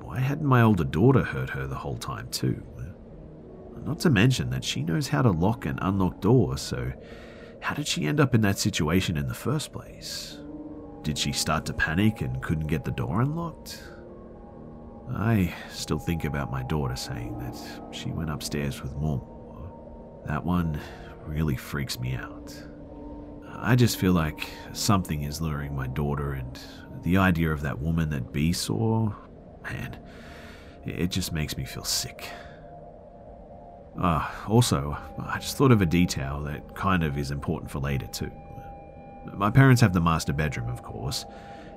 why 0.01 0.19
hadn't 0.19 0.45
my 0.45 0.61
older 0.61 0.83
daughter 0.83 1.23
heard 1.23 1.49
her 1.51 1.67
the 1.67 1.75
whole 1.75 1.97
time 1.97 2.29
too? 2.29 2.63
Not 3.83 3.99
to 3.99 4.09
mention 4.09 4.49
that 4.49 4.63
she 4.63 4.81
knows 4.81 5.09
how 5.09 5.21
to 5.21 5.29
lock 5.29 5.65
and 5.67 5.77
unlock 5.81 6.19
doors, 6.19 6.61
so 6.61 6.91
how 7.59 7.75
did 7.75 7.87
she 7.87 8.07
end 8.07 8.19
up 8.19 8.33
in 8.33 8.41
that 8.41 8.57
situation 8.57 9.15
in 9.15 9.27
the 9.27 9.33
first 9.33 9.71
place? 9.71 10.39
Did 11.03 11.19
she 11.19 11.31
start 11.31 11.65
to 11.67 11.73
panic 11.73 12.21
and 12.21 12.41
couldn't 12.41 12.65
get 12.67 12.83
the 12.83 12.91
door 12.91 13.21
unlocked? 13.21 13.83
I 15.11 15.53
still 15.69 15.99
think 15.99 16.25
about 16.25 16.51
my 16.51 16.63
daughter 16.63 16.95
saying 16.95 17.37
that 17.37 17.55
she 17.93 18.09
went 18.09 18.31
upstairs 18.31 18.81
with 18.81 18.95
mom. 18.95 19.21
That 20.25 20.43
one 20.43 20.79
really 21.27 21.55
freaks 21.55 21.99
me 21.99 22.15
out. 22.15 22.51
I 23.57 23.75
just 23.75 23.97
feel 23.97 24.13
like 24.13 24.49
something 24.73 25.23
is 25.23 25.41
luring 25.41 25.75
my 25.75 25.87
daughter, 25.87 26.33
and 26.33 26.59
the 27.03 27.17
idea 27.17 27.51
of 27.51 27.61
that 27.61 27.79
woman 27.79 28.09
that 28.09 28.31
B 28.31 28.53
saw, 28.53 29.13
man, 29.63 29.97
it 30.85 31.07
just 31.07 31.31
makes 31.31 31.57
me 31.57 31.65
feel 31.65 31.83
sick. 31.83 32.29
Uh, 33.99 34.29
also, 34.47 34.97
I 35.17 35.39
just 35.39 35.57
thought 35.57 35.71
of 35.71 35.81
a 35.81 35.85
detail 35.85 36.41
that 36.43 36.75
kind 36.75 37.03
of 37.03 37.17
is 37.17 37.31
important 37.31 37.71
for 37.71 37.79
later, 37.79 38.07
too. 38.07 38.31
My 39.33 39.49
parents 39.49 39.81
have 39.81 39.93
the 39.93 40.01
master 40.01 40.33
bedroom, 40.33 40.69
of 40.69 40.83
course, 40.83 41.25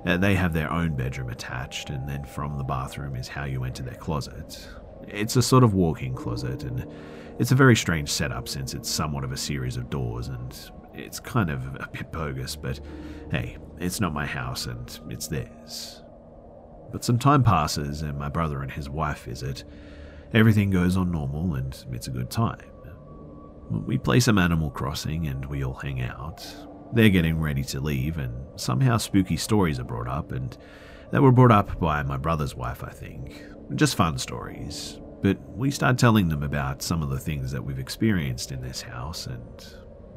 uh, 0.05 0.17
they 0.17 0.35
have 0.35 0.53
their 0.53 0.71
own 0.71 0.95
bedroom 0.95 1.29
attached, 1.29 1.89
and 1.89 2.07
then 2.07 2.23
from 2.25 2.57
the 2.57 2.63
bathroom 2.63 3.15
is 3.15 3.27
how 3.27 3.45
you 3.45 3.63
enter 3.63 3.83
their 3.83 3.95
closet. 3.95 4.67
It's 5.07 5.35
a 5.35 5.41
sort 5.41 5.63
of 5.63 5.73
walk 5.73 6.03
in 6.03 6.13
closet, 6.13 6.63
and 6.63 6.85
it's 7.39 7.51
a 7.51 7.55
very 7.55 7.75
strange 7.75 8.09
setup 8.09 8.47
since 8.47 8.73
it's 8.73 8.89
somewhat 8.89 9.23
of 9.23 9.31
a 9.31 9.37
series 9.37 9.77
of 9.77 9.89
doors, 9.89 10.27
and 10.27 10.53
it's 10.99 11.19
kind 11.19 11.49
of 11.49 11.65
a 11.75 11.89
bit 11.91 12.11
bogus, 12.11 12.55
but 12.55 12.79
hey, 13.31 13.57
it's 13.79 13.99
not 13.99 14.13
my 14.13 14.25
house 14.25 14.65
and 14.65 14.99
it's 15.09 15.27
theirs. 15.27 16.03
But 16.91 17.03
some 17.03 17.19
time 17.19 17.43
passes, 17.43 18.01
and 18.01 18.17
my 18.17 18.29
brother 18.29 18.61
and 18.61 18.71
his 18.71 18.89
wife 18.89 19.25
visit. 19.25 19.63
Everything 20.33 20.69
goes 20.69 20.97
on 20.97 21.11
normal, 21.11 21.55
and 21.55 21.75
it's 21.91 22.07
a 22.07 22.11
good 22.11 22.29
time. 22.29 22.65
We 23.69 23.97
play 23.97 24.19
some 24.19 24.39
Animal 24.39 24.71
Crossing 24.71 25.27
and 25.27 25.45
we 25.45 25.63
all 25.63 25.75
hang 25.75 26.01
out. 26.01 26.45
They're 26.91 27.09
getting 27.09 27.39
ready 27.39 27.63
to 27.65 27.79
leave, 27.79 28.17
and 28.17 28.33
somehow 28.55 28.97
spooky 28.97 29.37
stories 29.37 29.79
are 29.79 29.83
brought 29.83 30.07
up, 30.07 30.31
and 30.31 30.57
they 31.11 31.19
were 31.19 31.31
brought 31.31 31.51
up 31.51 31.79
by 31.79 32.01
my 32.01 32.17
brother's 32.17 32.55
wife, 32.55 32.83
I 32.83 32.89
think. 32.89 33.43
Just 33.75 33.95
fun 33.95 34.17
stories. 34.17 34.99
But 35.21 35.37
we 35.55 35.69
start 35.69 35.99
telling 35.99 36.29
them 36.29 36.41
about 36.41 36.81
some 36.81 37.03
of 37.03 37.09
the 37.09 37.19
things 37.19 37.51
that 37.51 37.63
we've 37.63 37.77
experienced 37.77 38.51
in 38.51 38.61
this 38.61 38.81
house, 38.81 39.27
and 39.27 39.75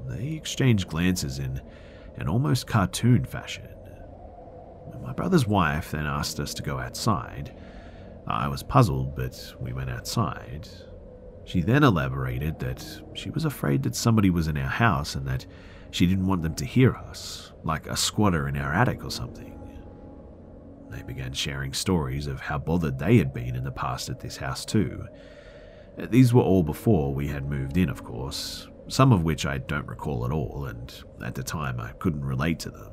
they 0.09 0.29
exchanged 0.29 0.89
glances 0.89 1.39
in 1.39 1.61
an 2.17 2.29
almost 2.29 2.67
cartoon 2.67 3.25
fashion. 3.25 3.69
My 5.03 5.13
brother's 5.13 5.47
wife 5.47 5.91
then 5.91 6.07
asked 6.07 6.39
us 6.39 6.55
to 6.55 6.63
go 6.63 6.79
outside. 6.79 7.55
I 8.27 8.49
was 8.49 8.63
puzzled, 8.63 9.17
but 9.17 9.55
we 9.61 9.73
went 9.73 9.91
outside. 9.91 10.69
She 11.45 11.61
then 11.61 11.83
elaborated 11.83 12.61
that 12.61 13.03
she 13.15 13.31
was 13.31 13.45
afraid 13.45 13.83
that 13.83 13.97
somebody 13.97 14.31
was 14.31 14.47
in 14.47 14.57
our 14.57 14.69
house 14.69 15.15
and 15.15 15.27
that 15.27 15.45
she 15.91 16.07
didn't 16.07 16.27
want 16.27 16.43
them 16.43 16.55
to 16.55 16.65
hear 16.65 16.95
us, 16.95 17.53
like 17.65 17.87
a 17.87 17.97
squatter 17.97 18.49
in 18.49 18.57
our 18.57 18.73
attic 18.73 19.05
or 19.05 19.11
something. 19.11 19.59
They 20.91 21.03
began 21.03 21.33
sharing 21.33 21.73
stories 21.73 22.27
of 22.27 22.41
how 22.41 22.59
bothered 22.59 22.99
they 22.99 23.17
had 23.17 23.33
been 23.35 23.57
in 23.57 23.65
the 23.65 23.73
past 23.73 24.09
at 24.09 24.21
this 24.21 24.37
house, 24.37 24.65
too. 24.65 25.07
These 25.97 26.33
were 26.33 26.43
all 26.43 26.63
before 26.63 27.13
we 27.13 27.29
had 27.29 27.51
moved 27.51 27.77
in, 27.77 27.89
of 27.89 28.05
course, 28.05 28.69
some 28.89 29.13
of 29.13 29.25
which 29.25 29.47
I 29.47 29.59
don't 29.59 29.87
recall 29.87 30.25
at 30.25 30.33
all, 30.33 30.67
and 30.67 30.93
at 31.25 31.35
the 31.35 31.43
time 31.43 31.81
I 31.81 31.93
couldn't 31.93 32.25
relate 32.25 32.59
to 32.61 32.71
them. 32.71 32.93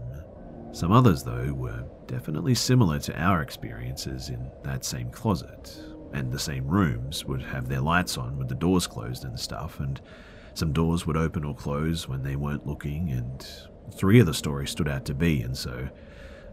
Some 0.71 0.91
others, 0.91 1.23
though, 1.23 1.51
were 1.53 1.85
definitely 2.07 2.55
similar 2.55 2.99
to 2.99 3.19
our 3.19 3.41
experiences 3.41 4.29
in 4.29 4.51
that 4.63 4.85
same 4.85 5.09
closet, 5.09 5.81
and 6.13 6.31
the 6.31 6.39
same 6.39 6.67
rooms 6.67 7.25
would 7.25 7.41
have 7.41 7.67
their 7.67 7.81
lights 7.81 8.17
on 8.17 8.37
with 8.37 8.49
the 8.49 8.55
doors 8.55 8.87
closed 8.87 9.25
and 9.25 9.39
stuff, 9.39 9.79
and 9.79 9.99
some 10.53 10.73
doors 10.73 11.07
would 11.07 11.17
open 11.17 11.43
or 11.43 11.55
close 11.55 12.07
when 12.07 12.21
they 12.21 12.35
weren't 12.35 12.67
looking, 12.67 13.11
and 13.11 13.47
three 13.91 14.19
of 14.19 14.25
the 14.25 14.33
stories 14.33 14.69
stood 14.69 14.87
out 14.87 15.05
to 15.05 15.13
be, 15.13 15.41
and 15.41 15.57
so 15.57 15.89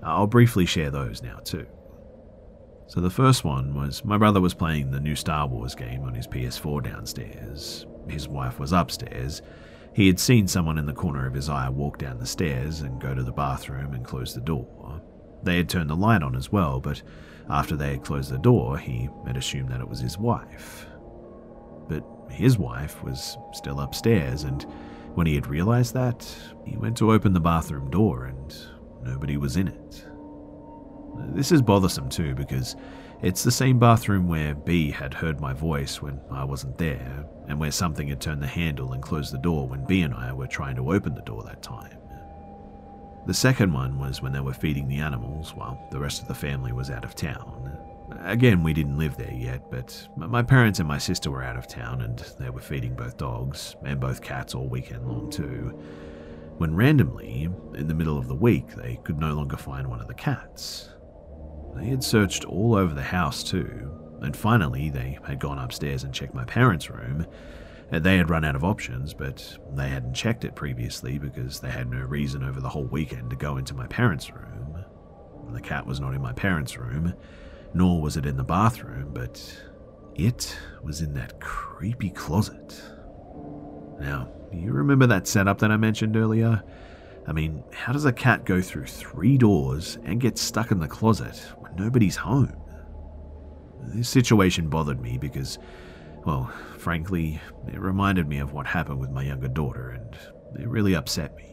I'll 0.02 0.26
briefly 0.26 0.66
share 0.66 0.90
those 0.90 1.22
now 1.22 1.38
too. 1.38 1.66
So 2.86 3.00
the 3.00 3.10
first 3.10 3.44
one 3.44 3.74
was 3.74 4.04
my 4.04 4.16
brother 4.16 4.40
was 4.40 4.54
playing 4.54 4.90
the 4.90 5.00
new 5.00 5.16
Star 5.16 5.46
Wars 5.46 5.74
game 5.74 6.04
on 6.04 6.14
his 6.14 6.26
PS4 6.26 6.84
downstairs. 6.84 7.86
His 8.08 8.28
wife 8.28 8.58
was 8.58 8.72
upstairs. 8.72 9.42
He 9.94 10.06
had 10.06 10.20
seen 10.20 10.46
someone 10.46 10.78
in 10.78 10.86
the 10.86 10.92
corner 10.92 11.26
of 11.26 11.34
his 11.34 11.48
eye 11.48 11.68
walk 11.68 11.98
down 11.98 12.18
the 12.18 12.26
stairs 12.26 12.82
and 12.82 13.00
go 13.00 13.14
to 13.14 13.22
the 13.22 13.32
bathroom 13.32 13.94
and 13.94 14.04
close 14.04 14.34
the 14.34 14.40
door. 14.40 15.00
They 15.42 15.56
had 15.56 15.68
turned 15.68 15.90
the 15.90 15.96
light 15.96 16.22
on 16.22 16.34
as 16.36 16.52
well, 16.52 16.80
but 16.80 17.02
after 17.48 17.76
they 17.76 17.92
had 17.92 18.04
closed 18.04 18.30
the 18.30 18.38
door, 18.38 18.78
he 18.78 19.08
had 19.26 19.36
assumed 19.36 19.70
that 19.70 19.80
it 19.80 19.88
was 19.88 20.00
his 20.00 20.18
wife. 20.18 20.86
But 21.88 22.04
his 22.28 22.58
wife 22.58 23.02
was 23.02 23.38
still 23.52 23.80
upstairs, 23.80 24.42
and 24.42 24.66
When 25.16 25.26
he 25.26 25.34
had 25.34 25.46
realized 25.46 25.94
that, 25.94 26.28
he 26.66 26.76
went 26.76 26.98
to 26.98 27.10
open 27.10 27.32
the 27.32 27.40
bathroom 27.40 27.88
door 27.88 28.26
and 28.26 28.54
nobody 29.02 29.38
was 29.38 29.56
in 29.56 29.66
it. 29.66 30.06
This 31.34 31.50
is 31.50 31.62
bothersome 31.62 32.10
too 32.10 32.34
because 32.34 32.76
it's 33.22 33.42
the 33.42 33.50
same 33.50 33.78
bathroom 33.78 34.28
where 34.28 34.54
B 34.54 34.90
had 34.90 35.14
heard 35.14 35.40
my 35.40 35.52
voice 35.52 36.02
when 36.02 36.20
I 36.30 36.44
wasn't 36.44 36.78
there, 36.78 37.24
and 37.48 37.58
where 37.58 37.70
something 37.70 38.08
had 38.08 38.20
turned 38.20 38.42
the 38.42 38.46
handle 38.46 38.92
and 38.92 39.02
closed 39.02 39.32
the 39.32 39.38
door 39.38 39.66
when 39.66 39.84
B 39.84 40.02
and 40.02 40.14
I 40.14 40.32
were 40.32 40.46
trying 40.46 40.76
to 40.76 40.92
open 40.92 41.14
the 41.14 41.22
door 41.22 41.42
that 41.44 41.62
time. 41.62 41.96
The 43.26 43.34
second 43.34 43.72
one 43.72 43.98
was 43.98 44.22
when 44.22 44.32
they 44.32 44.40
were 44.40 44.52
feeding 44.52 44.86
the 44.86 45.00
animals 45.00 45.54
while 45.54 45.84
the 45.90 45.98
rest 45.98 46.22
of 46.22 46.28
the 46.28 46.34
family 46.34 46.72
was 46.72 46.90
out 46.90 47.04
of 47.04 47.14
town. 47.14 47.76
Again, 48.22 48.62
we 48.62 48.72
didn't 48.72 48.98
live 48.98 49.16
there 49.16 49.32
yet, 49.32 49.68
but 49.70 50.08
my 50.16 50.42
parents 50.42 50.78
and 50.78 50.86
my 50.86 50.98
sister 50.98 51.30
were 51.30 51.42
out 51.42 51.56
of 51.56 51.66
town 51.66 52.02
and 52.02 52.18
they 52.38 52.50
were 52.50 52.60
feeding 52.60 52.94
both 52.94 53.16
dogs 53.16 53.74
and 53.84 53.98
both 53.98 54.22
cats 54.22 54.54
all 54.54 54.68
weekend 54.68 55.08
long 55.08 55.28
too. 55.28 55.76
When 56.58 56.76
randomly, 56.76 57.48
in 57.74 57.88
the 57.88 57.94
middle 57.94 58.16
of 58.16 58.28
the 58.28 58.34
week, 58.34 58.74
they 58.76 59.00
could 59.02 59.18
no 59.18 59.34
longer 59.34 59.56
find 59.56 59.88
one 59.88 60.00
of 60.00 60.06
the 60.06 60.14
cats. 60.14 60.90
They 61.76 61.86
had 61.86 62.02
searched 62.02 62.44
all 62.44 62.74
over 62.74 62.94
the 62.94 63.02
house 63.02 63.42
too, 63.42 63.90
and 64.20 64.36
finally 64.36 64.90
they 64.90 65.18
had 65.24 65.38
gone 65.40 65.58
upstairs 65.58 66.04
and 66.04 66.12
checked 66.14 66.34
my 66.34 66.44
parents' 66.44 66.90
room. 66.90 67.26
Uh, 67.92 67.98
they 67.98 68.16
had 68.16 68.30
run 68.30 68.44
out 68.44 68.56
of 68.56 68.64
options, 68.64 69.14
but 69.14 69.58
they 69.74 69.88
hadn't 69.88 70.14
checked 70.14 70.44
it 70.44 70.56
previously 70.56 71.18
because 71.18 71.60
they 71.60 71.70
had 71.70 71.90
no 71.90 72.00
reason 72.00 72.42
over 72.42 72.60
the 72.60 72.68
whole 72.68 72.86
weekend 72.86 73.30
to 73.30 73.36
go 73.36 73.56
into 73.58 73.74
my 73.74 73.86
parents' 73.86 74.32
room. 74.32 74.84
The 75.52 75.60
cat 75.60 75.86
was 75.86 76.00
not 76.00 76.14
in 76.14 76.20
my 76.20 76.32
parents' 76.32 76.76
room, 76.76 77.14
nor 77.72 78.00
was 78.00 78.16
it 78.16 78.26
in 78.26 78.36
the 78.36 78.44
bathroom, 78.44 79.10
but 79.12 79.40
it 80.16 80.58
was 80.82 81.00
in 81.02 81.14
that 81.14 81.38
creepy 81.40 82.10
closet. 82.10 82.82
Now, 84.00 84.28
you 84.52 84.72
remember 84.72 85.06
that 85.06 85.28
setup 85.28 85.58
that 85.58 85.70
I 85.70 85.76
mentioned 85.76 86.16
earlier? 86.16 86.62
I 87.26 87.32
mean, 87.32 87.64
how 87.72 87.92
does 87.92 88.04
a 88.04 88.12
cat 88.12 88.44
go 88.44 88.60
through 88.60 88.86
three 88.86 89.36
doors 89.36 89.98
and 90.04 90.20
get 90.20 90.38
stuck 90.38 90.70
in 90.70 90.78
the 90.78 90.88
closet 90.88 91.36
when 91.58 91.74
nobody's 91.74 92.16
home? 92.16 92.54
This 93.82 94.08
situation 94.08 94.68
bothered 94.68 95.00
me 95.00 95.18
because, 95.18 95.58
well, 96.24 96.52
frankly, 96.78 97.40
it 97.66 97.80
reminded 97.80 98.28
me 98.28 98.38
of 98.38 98.52
what 98.52 98.66
happened 98.66 99.00
with 99.00 99.10
my 99.10 99.22
younger 99.22 99.48
daughter, 99.48 99.90
and 99.90 100.60
it 100.60 100.68
really 100.68 100.94
upset 100.94 101.34
me. 101.36 101.52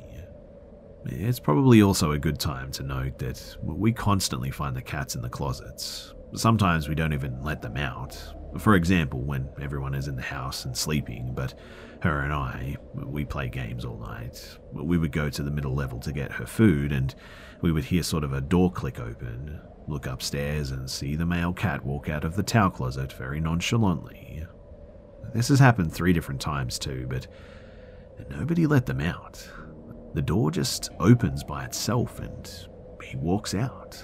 It's 1.05 1.39
probably 1.39 1.81
also 1.81 2.11
a 2.11 2.19
good 2.19 2.39
time 2.39 2.71
to 2.73 2.83
note 2.83 3.19
that 3.19 3.57
we 3.61 3.91
constantly 3.91 4.51
find 4.51 4.75
the 4.75 4.81
cats 4.81 5.15
in 5.15 5.21
the 5.21 5.29
closets. 5.29 6.13
Sometimes 6.33 6.87
we 6.87 6.95
don't 6.95 7.13
even 7.13 7.43
let 7.43 7.61
them 7.61 7.77
out. 7.77 8.17
For 8.59 8.75
example, 8.75 9.21
when 9.21 9.49
everyone 9.59 9.95
is 9.95 10.07
in 10.07 10.15
the 10.15 10.21
house 10.21 10.65
and 10.65 10.77
sleeping, 10.77 11.33
but 11.33 11.53
her 12.01 12.21
and 12.21 12.31
I, 12.31 12.77
we 12.93 13.25
play 13.25 13.49
games 13.49 13.83
all 13.83 13.97
night. 13.97 14.57
We 14.71 14.97
would 14.97 15.11
go 15.11 15.29
to 15.29 15.43
the 15.43 15.51
middle 15.51 15.73
level 15.73 15.99
to 15.99 16.11
get 16.11 16.33
her 16.33 16.45
food, 16.45 16.91
and 16.91 17.13
we 17.61 17.71
would 17.71 17.85
hear 17.85 18.03
sort 18.03 18.23
of 18.23 18.33
a 18.33 18.41
door 18.41 18.71
click 18.71 18.99
open, 18.99 19.59
look 19.87 20.05
upstairs, 20.05 20.71
and 20.71 20.89
see 20.89 21.15
the 21.15 21.25
male 21.25 21.53
cat 21.53 21.83
walk 21.83 22.09
out 22.09 22.23
of 22.23 22.35
the 22.35 22.43
towel 22.43 22.69
closet 22.69 23.11
very 23.13 23.39
nonchalantly. 23.39 24.45
This 25.33 25.47
has 25.47 25.59
happened 25.59 25.91
three 25.91 26.13
different 26.13 26.41
times 26.41 26.77
too, 26.77 27.07
but 27.09 27.27
nobody 28.29 28.67
let 28.67 28.85
them 28.85 29.01
out. 29.01 29.49
The 30.13 30.21
door 30.21 30.51
just 30.51 30.91
opens 30.99 31.43
by 31.43 31.65
itself 31.65 32.19
and 32.19 32.47
he 33.03 33.17
walks 33.17 33.55
out. 33.55 34.03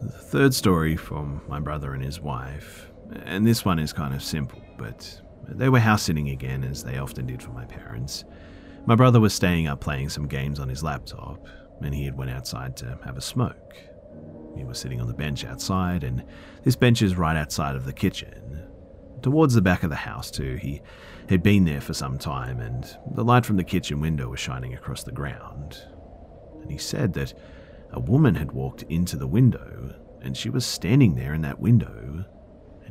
The 0.00 0.08
third 0.08 0.54
story 0.54 0.96
from 0.96 1.42
my 1.48 1.58
brother 1.58 1.92
and 1.92 2.02
his 2.02 2.20
wife, 2.20 2.85
and 3.24 3.46
this 3.46 3.64
one 3.64 3.78
is 3.78 3.92
kind 3.92 4.14
of 4.14 4.22
simple, 4.22 4.62
but 4.76 5.20
they 5.48 5.68
were 5.68 5.78
house 5.78 6.02
sitting 6.02 6.30
again, 6.30 6.64
as 6.64 6.82
they 6.82 6.98
often 6.98 7.26
did 7.26 7.42
for 7.42 7.50
my 7.50 7.64
parents. 7.64 8.24
My 8.86 8.94
brother 8.94 9.20
was 9.20 9.34
staying 9.34 9.66
up 9.66 9.80
playing 9.80 10.08
some 10.08 10.26
games 10.26 10.60
on 10.60 10.68
his 10.68 10.82
laptop, 10.82 11.46
and 11.82 11.94
he 11.94 12.04
had 12.04 12.16
went 12.16 12.30
outside 12.30 12.76
to 12.78 12.98
have 13.04 13.16
a 13.16 13.20
smoke. 13.20 13.74
He 14.56 14.64
was 14.64 14.78
sitting 14.78 15.00
on 15.00 15.06
the 15.06 15.14
bench 15.14 15.44
outside, 15.44 16.02
and 16.04 16.24
this 16.62 16.76
bench 16.76 17.02
is 17.02 17.16
right 17.16 17.36
outside 17.36 17.76
of 17.76 17.84
the 17.84 17.92
kitchen. 17.92 18.64
Towards 19.22 19.54
the 19.54 19.62
back 19.62 19.82
of 19.82 19.90
the 19.90 19.96
house, 19.96 20.30
too, 20.30 20.56
he 20.56 20.82
had 21.28 21.42
been 21.42 21.64
there 21.64 21.80
for 21.80 21.94
some 21.94 22.18
time, 22.18 22.60
and 22.60 22.86
the 23.14 23.24
light 23.24 23.44
from 23.44 23.56
the 23.56 23.64
kitchen 23.64 24.00
window 24.00 24.28
was 24.28 24.40
shining 24.40 24.74
across 24.74 25.02
the 25.02 25.12
ground. 25.12 25.82
And 26.62 26.70
he 26.70 26.78
said 26.78 27.12
that 27.14 27.34
a 27.90 28.00
woman 28.00 28.34
had 28.34 28.52
walked 28.52 28.82
into 28.84 29.16
the 29.16 29.26
window, 29.26 29.94
and 30.22 30.36
she 30.36 30.50
was 30.50 30.64
standing 30.64 31.14
there 31.14 31.34
in 31.34 31.42
that 31.42 31.60
window. 31.60 32.24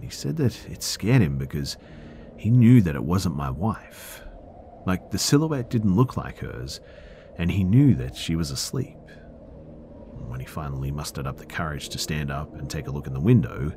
He 0.06 0.12
said 0.12 0.38
that 0.38 0.70
it 0.70 0.84
scared 0.84 1.24
him 1.24 1.40
because 1.40 1.78
he 2.38 2.52
knew 2.52 2.80
that 2.82 2.94
it 2.94 3.04
wasn't 3.04 3.36
my 3.36 3.50
wife. 3.50 4.22
Like, 4.86 5.10
the 5.10 5.18
silhouette 5.18 5.72
didn't 5.72 5.96
look 5.96 6.16
like 6.16 6.38
hers, 6.38 6.80
and 7.40 7.50
he 7.50 7.64
knew 7.64 7.96
that 7.96 8.16
she 8.16 8.36
was 8.36 8.52
asleep. 8.52 9.00
When 10.28 10.40
he 10.40 10.46
finally 10.46 10.92
mustered 10.92 11.26
up 11.26 11.38
the 11.38 11.46
courage 11.48 11.90
to 11.90 11.98
stand 11.98 12.30
up 12.30 12.54
and 12.56 12.70
take 12.70 12.86
a 12.86 12.92
look 12.92 13.08
in 13.08 13.14
the 13.14 13.20
window, 13.20 13.74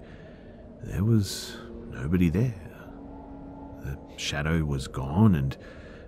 there 0.82 1.02
was 1.02 1.56
nobody 1.90 2.28
there. 2.28 2.76
The 3.84 3.98
shadow 4.18 4.62
was 4.64 4.86
gone, 4.86 5.34
and 5.34 5.56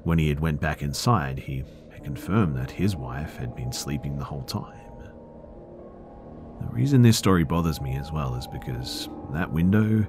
when 0.03 0.19
he 0.19 0.29
had 0.29 0.41
went 0.41 0.61
back 0.61 0.83
inside, 0.83 1.39
he 1.39 1.65
had 1.91 2.05
confirmed 2.05 2.57
that 2.57 2.71
his 2.71 2.95
wife 2.95 3.37
had 3.37 3.57
been 3.57 3.73
sleeping 3.73 4.19
the 4.19 4.25
whole 4.25 4.45
time. 4.45 4.77
The 6.61 6.67
reason 6.67 7.01
this 7.01 7.17
story 7.17 7.45
bothers 7.45 7.81
me 7.81 7.97
as 7.97 8.13
well 8.13 8.35
is 8.35 8.47
because 8.47 9.09
that 9.33 9.53
window 9.53 10.07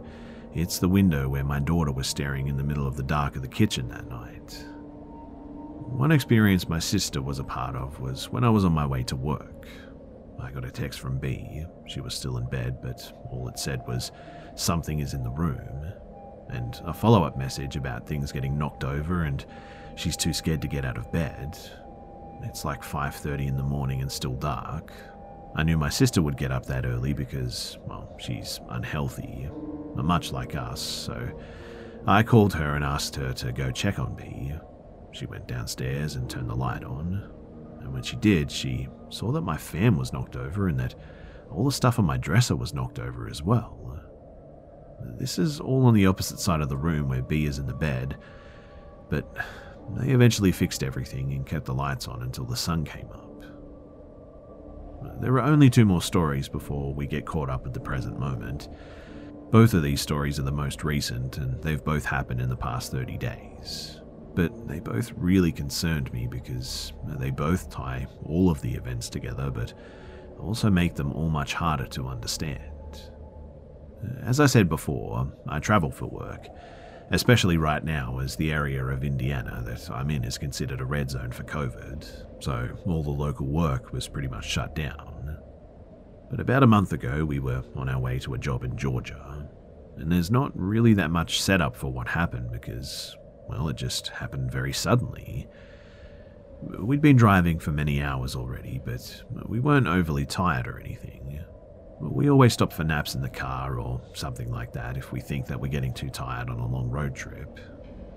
it's 0.53 0.79
the 0.79 0.89
window 0.89 1.29
where 1.29 1.45
my 1.45 1.59
daughter 1.59 1.93
was 1.93 2.07
staring 2.07 2.47
in 2.47 2.57
the 2.57 2.63
middle 2.63 2.85
of 2.85 2.97
the 2.97 3.03
dark 3.03 3.37
of 3.37 3.41
the 3.41 3.47
kitchen 3.47 3.87
that 3.87 4.09
night. 4.09 4.65
One 4.67 6.11
experience 6.11 6.67
my 6.67 6.79
sister 6.79 7.21
was 7.21 7.39
a 7.39 7.43
part 7.43 7.77
of 7.77 8.01
was 8.01 8.29
when 8.29 8.43
I 8.43 8.49
was 8.49 8.65
on 8.65 8.73
my 8.73 8.85
way 8.85 9.03
to 9.03 9.15
work. 9.15 9.67
I 10.41 10.51
got 10.51 10.65
a 10.65 10.71
text 10.71 10.99
from 10.99 11.19
B. 11.19 11.63
She 11.87 12.01
was 12.01 12.13
still 12.13 12.37
in 12.37 12.49
bed, 12.49 12.81
but 12.81 13.13
all 13.31 13.47
it 13.47 13.59
said 13.59 13.81
was, 13.87 14.11
Something 14.55 14.99
is 14.99 15.13
in 15.13 15.23
the 15.23 15.29
room, 15.29 15.93
and 16.49 16.81
a 16.83 16.93
follow 16.93 17.23
up 17.23 17.37
message 17.37 17.77
about 17.77 18.05
things 18.05 18.33
getting 18.33 18.57
knocked 18.57 18.83
over 18.83 19.23
and 19.23 19.45
she's 19.95 20.17
too 20.17 20.33
scared 20.33 20.61
to 20.63 20.67
get 20.67 20.83
out 20.83 20.97
of 20.97 21.11
bed. 21.13 21.57
It's 22.43 22.65
like 22.65 22.83
5:30 22.83 23.47
in 23.47 23.55
the 23.55 23.63
morning 23.63 24.01
and 24.01 24.11
still 24.11 24.35
dark. 24.35 24.91
I 25.55 25.63
knew 25.63 25.77
my 25.77 25.89
sister 25.89 26.21
would 26.21 26.37
get 26.37 26.51
up 26.51 26.65
that 26.67 26.85
early 26.85 27.13
because, 27.13 27.77
well, 27.85 28.15
she's 28.19 28.59
unhealthy, 28.69 29.49
much 29.95 30.31
like 30.31 30.55
us, 30.55 30.81
so 30.81 31.29
I 32.07 32.23
called 32.23 32.53
her 32.53 32.75
and 32.75 32.83
asked 32.83 33.15
her 33.17 33.33
to 33.33 33.51
go 33.51 33.71
check 33.71 33.99
on 33.99 34.15
B. 34.15 34.53
She 35.11 35.25
went 35.25 35.47
downstairs 35.47 36.15
and 36.15 36.29
turned 36.29 36.49
the 36.49 36.55
light 36.55 36.83
on, 36.83 37.29
and 37.81 37.93
when 37.93 38.03
she 38.03 38.15
did, 38.15 38.49
she 38.49 38.87
saw 39.09 39.31
that 39.33 39.41
my 39.41 39.57
fan 39.57 39.97
was 39.97 40.13
knocked 40.13 40.35
over 40.35 40.67
and 40.67 40.79
that 40.79 40.95
all 41.51 41.65
the 41.65 41.71
stuff 41.71 41.99
on 41.99 42.05
my 42.05 42.17
dresser 42.17 42.55
was 42.55 42.73
knocked 42.73 42.99
over 42.99 43.27
as 43.27 43.43
well. 43.43 43.77
This 45.17 45.37
is 45.37 45.59
all 45.59 45.85
on 45.85 45.93
the 45.93 46.05
opposite 46.05 46.39
side 46.39 46.61
of 46.61 46.69
the 46.69 46.77
room 46.77 47.09
where 47.09 47.21
B 47.21 47.45
is 47.45 47.59
in 47.59 47.67
the 47.67 47.73
bed, 47.73 48.17
but 49.09 49.35
they 49.95 50.11
eventually 50.11 50.51
fixed 50.51 50.83
everything 50.83 51.33
and 51.33 51.45
kept 51.45 51.65
the 51.65 51.73
lights 51.73 52.07
on 52.07 52.21
until 52.21 52.45
the 52.45 52.55
sun 52.55 52.85
came 52.85 53.09
up. 53.11 53.30
There 55.19 55.33
are 55.33 55.41
only 55.41 55.69
two 55.69 55.85
more 55.85 56.01
stories 56.01 56.49
before 56.49 56.93
we 56.93 57.07
get 57.07 57.25
caught 57.25 57.49
up 57.49 57.65
at 57.65 57.73
the 57.73 57.79
present 57.79 58.19
moment. 58.19 58.69
Both 59.51 59.73
of 59.73 59.83
these 59.83 60.01
stories 60.01 60.39
are 60.39 60.43
the 60.43 60.51
most 60.51 60.83
recent, 60.83 61.37
and 61.37 61.61
they've 61.61 61.83
both 61.83 62.05
happened 62.05 62.41
in 62.41 62.49
the 62.49 62.55
past 62.55 62.91
30 62.91 63.17
days. 63.17 63.99
But 64.33 64.67
they 64.67 64.79
both 64.79 65.11
really 65.15 65.51
concerned 65.51 66.11
me 66.13 66.25
because 66.25 66.93
they 67.19 67.31
both 67.31 67.69
tie 67.69 68.07
all 68.25 68.49
of 68.49 68.61
the 68.61 68.73
events 68.73 69.09
together, 69.09 69.51
but 69.51 69.73
also 70.39 70.69
make 70.69 70.95
them 70.95 71.11
all 71.11 71.29
much 71.29 71.53
harder 71.53 71.85
to 71.87 72.07
understand. 72.07 72.63
As 74.23 74.39
I 74.39 74.45
said 74.45 74.69
before, 74.69 75.31
I 75.47 75.59
travel 75.59 75.91
for 75.91 76.07
work, 76.07 76.47
especially 77.11 77.57
right 77.57 77.83
now 77.83 78.19
as 78.19 78.35
the 78.35 78.51
area 78.51 78.83
of 78.85 79.03
Indiana 79.03 79.61
that 79.65 79.89
I'm 79.91 80.09
in 80.09 80.23
is 80.23 80.37
considered 80.37 80.79
a 80.79 80.85
red 80.85 81.11
zone 81.11 81.31
for 81.31 81.43
COVID, 81.43 82.43
so 82.43 82.69
all 82.85 83.03
the 83.03 83.09
local 83.09 83.47
work 83.47 83.91
was 83.91 84.07
pretty 84.07 84.29
much 84.29 84.49
shut 84.49 84.75
down. 84.75 85.37
But 86.29 86.39
about 86.39 86.63
a 86.63 86.67
month 86.67 86.93
ago, 86.93 87.25
we 87.25 87.39
were 87.39 87.63
on 87.75 87.89
our 87.89 87.99
way 87.99 88.17
to 88.19 88.33
a 88.33 88.37
job 88.37 88.63
in 88.63 88.77
Georgia, 88.77 89.47
and 89.97 90.11
there's 90.11 90.31
not 90.31 90.51
really 90.55 90.93
that 90.93 91.11
much 91.11 91.41
setup 91.41 91.75
for 91.75 91.91
what 91.91 92.07
happened 92.07 92.51
because, 92.51 93.17
well, 93.49 93.67
it 93.67 93.75
just 93.75 94.07
happened 94.07 94.49
very 94.49 94.71
suddenly. 94.71 95.47
We'd 96.79 97.01
been 97.01 97.17
driving 97.17 97.59
for 97.59 97.71
many 97.71 98.01
hours 98.01 98.35
already, 98.35 98.79
but 98.85 99.23
we 99.45 99.59
weren't 99.59 99.87
overly 99.87 100.25
tired 100.25 100.67
or 100.67 100.79
anything. 100.79 101.20
We 102.01 102.29
always 102.29 102.53
stop 102.53 102.73
for 102.73 102.83
naps 102.83 103.13
in 103.13 103.21
the 103.21 103.29
car 103.29 103.79
or 103.79 104.01
something 104.13 104.51
like 104.51 104.73
that 104.73 104.97
if 104.97 105.11
we 105.11 105.21
think 105.21 105.45
that 105.47 105.59
we're 105.59 105.67
getting 105.67 105.93
too 105.93 106.09
tired 106.09 106.49
on 106.49 106.59
a 106.59 106.67
long 106.67 106.89
road 106.89 107.15
trip. 107.15 107.59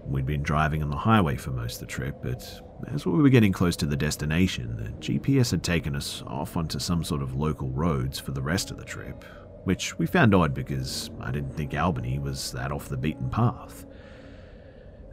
We'd 0.07 0.27
been 0.27 0.43
driving 0.43 0.83
on 0.83 0.91
the 0.91 0.97
highway 0.97 1.37
for 1.37 1.51
most 1.51 1.75
of 1.75 1.81
the 1.81 1.93
trip, 1.93 2.17
but 2.23 2.61
as 2.93 3.07
we 3.07 3.13
were 3.13 3.29
getting 3.29 3.53
close 3.53 3.77
to 3.77 3.87
the 3.87 3.97
destination, 3.97 4.77
the 4.77 5.07
GPS 5.07 5.51
had 5.51 5.63
taken 5.63 5.95
us 5.95 6.23
off 6.27 6.57
onto 6.57 6.79
some 6.79 7.05
sort 7.05 7.23
of 7.23 7.35
local 7.35 7.71
roads 7.71 8.19
for 8.19 8.33
the 8.33 8.43
rest 8.43 8.71
of 8.71 8.79
the 8.79 8.85
trip, 8.85 9.25
which 9.65 9.99
we 9.99 10.07
found 10.07 10.35
odd 10.35 10.55
because 10.55 11.11
I 11.21 11.31
didn't 11.31 11.55
think 11.55 11.75
Albany 11.75 12.19
was 12.19 12.53
that 12.53 12.73
off 12.73 12.89
the 12.89 12.97
beaten 12.97 13.31
path. 13.31 13.87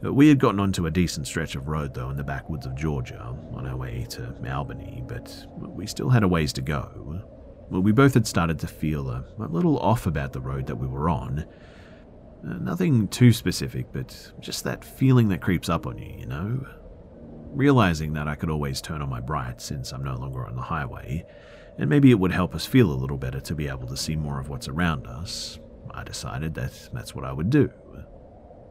Uh, 0.04 0.12
we 0.12 0.28
had 0.28 0.38
gotten 0.38 0.60
onto 0.60 0.86
a 0.86 0.90
decent 0.90 1.26
stretch 1.26 1.54
of 1.54 1.68
road, 1.68 1.94
though, 1.94 2.10
in 2.10 2.16
the 2.16 2.24
backwoods 2.24 2.66
of 2.66 2.74
Georgia, 2.74 3.34
on 3.54 3.66
our 3.66 3.76
way 3.76 4.06
to 4.10 4.34
Albany, 4.52 5.02
but 5.06 5.46
we 5.58 5.86
still 5.86 6.10
had 6.10 6.22
a 6.22 6.28
ways 6.28 6.52
to 6.54 6.62
go. 6.62 7.22
We 7.80 7.92
both 7.92 8.14
had 8.14 8.26
started 8.26 8.58
to 8.60 8.66
feel 8.66 9.08
a, 9.08 9.24
a 9.38 9.46
little 9.46 9.78
off 9.78 10.06
about 10.06 10.32
the 10.32 10.40
road 10.40 10.66
that 10.66 10.76
we 10.76 10.86
were 10.86 11.08
on. 11.08 11.46
Uh, 12.46 12.58
nothing 12.58 13.08
too 13.08 13.32
specific, 13.32 13.86
but 13.92 14.32
just 14.40 14.64
that 14.64 14.84
feeling 14.84 15.28
that 15.28 15.40
creeps 15.40 15.68
up 15.68 15.86
on 15.86 15.96
you, 15.96 16.14
you 16.18 16.26
know? 16.26 16.66
Realizing 17.50 18.12
that 18.12 18.28
I 18.28 18.34
could 18.34 18.50
always 18.50 18.80
turn 18.82 19.00
on 19.00 19.08
my 19.08 19.20
bright 19.20 19.60
since 19.60 19.92
I'm 19.92 20.04
no 20.04 20.16
longer 20.16 20.44
on 20.44 20.54
the 20.54 20.62
highway, 20.62 21.24
and 21.78 21.88
maybe 21.88 22.10
it 22.10 22.18
would 22.18 22.32
help 22.32 22.54
us 22.54 22.66
feel 22.66 22.90
a 22.90 22.94
little 22.94 23.16
better 23.16 23.40
to 23.40 23.54
be 23.54 23.68
able 23.68 23.86
to 23.86 23.96
see 23.96 24.16
more 24.16 24.38
of 24.38 24.48
what's 24.48 24.68
around 24.68 25.06
us, 25.06 25.58
I 25.92 26.04
decided 26.04 26.54
that 26.54 26.90
that's 26.92 27.14
what 27.14 27.24
I 27.24 27.32
would 27.32 27.48
do. 27.48 27.70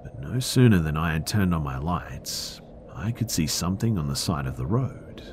But 0.04 0.20
no 0.20 0.40
sooner 0.40 0.80
than 0.80 0.98
I 0.98 1.14
had 1.14 1.26
turned 1.26 1.54
on 1.54 1.64
my 1.64 1.78
lights, 1.78 2.62
I 2.94 3.12
could 3.12 3.32
see 3.32 3.48
something 3.48 3.98
on 3.98 4.08
the 4.08 4.16
side 4.16 4.48
of 4.48 4.58
the 4.58 4.66
road. 4.66 5.24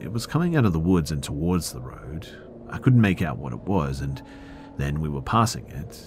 It 0.00 0.12
was 0.12 0.26
coming 0.26 0.56
out 0.56 0.64
of 0.64 0.72
the 0.72 0.80
woods 0.80 1.12
and 1.12 1.22
towards 1.22 1.72
the 1.72 1.80
road. 1.80 2.28
I 2.70 2.78
couldn't 2.78 3.00
make 3.00 3.22
out 3.22 3.38
what 3.38 3.52
it 3.52 3.60
was, 3.60 4.00
and 4.00 4.22
then 4.76 5.00
we 5.00 5.08
were 5.08 5.22
passing 5.22 5.66
it. 5.68 6.02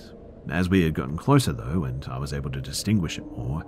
As 0.50 0.70
we 0.70 0.84
had 0.84 0.94
gotten 0.94 1.18
closer, 1.18 1.54
though, 1.54 1.84
and 1.84 2.06
I 2.10 2.18
was 2.18 2.34
able 2.34 2.52
to 2.52 2.62
distinguish 2.62 3.18
it 3.18 3.26
more, 3.32 3.64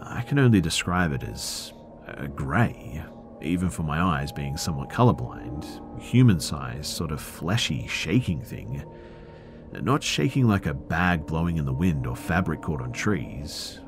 I 0.00 0.22
can 0.22 0.38
only 0.38 0.60
describe 0.60 1.12
it 1.12 1.22
as 1.22 1.72
uh, 2.06 2.24
a 2.24 2.28
grey, 2.28 3.02
even 3.40 3.70
for 3.70 3.82
my 3.82 4.00
eyes 4.00 4.32
being 4.32 4.56
somewhat 4.56 4.90
colorblind, 4.90 5.64
human 6.00 6.40
sized, 6.40 6.86
sort 6.86 7.12
of 7.12 7.20
fleshy, 7.20 7.86
shaking 7.86 8.42
thing 8.42 8.84
not 9.82 10.02
shaking 10.02 10.46
like 10.46 10.66
a 10.66 10.74
bag 10.74 11.26
blowing 11.26 11.56
in 11.58 11.64
the 11.64 11.72
wind 11.72 12.06
or 12.06 12.16
fabric 12.16 12.62
caught 12.62 12.80
on 12.80 12.92
trees. 12.92 13.80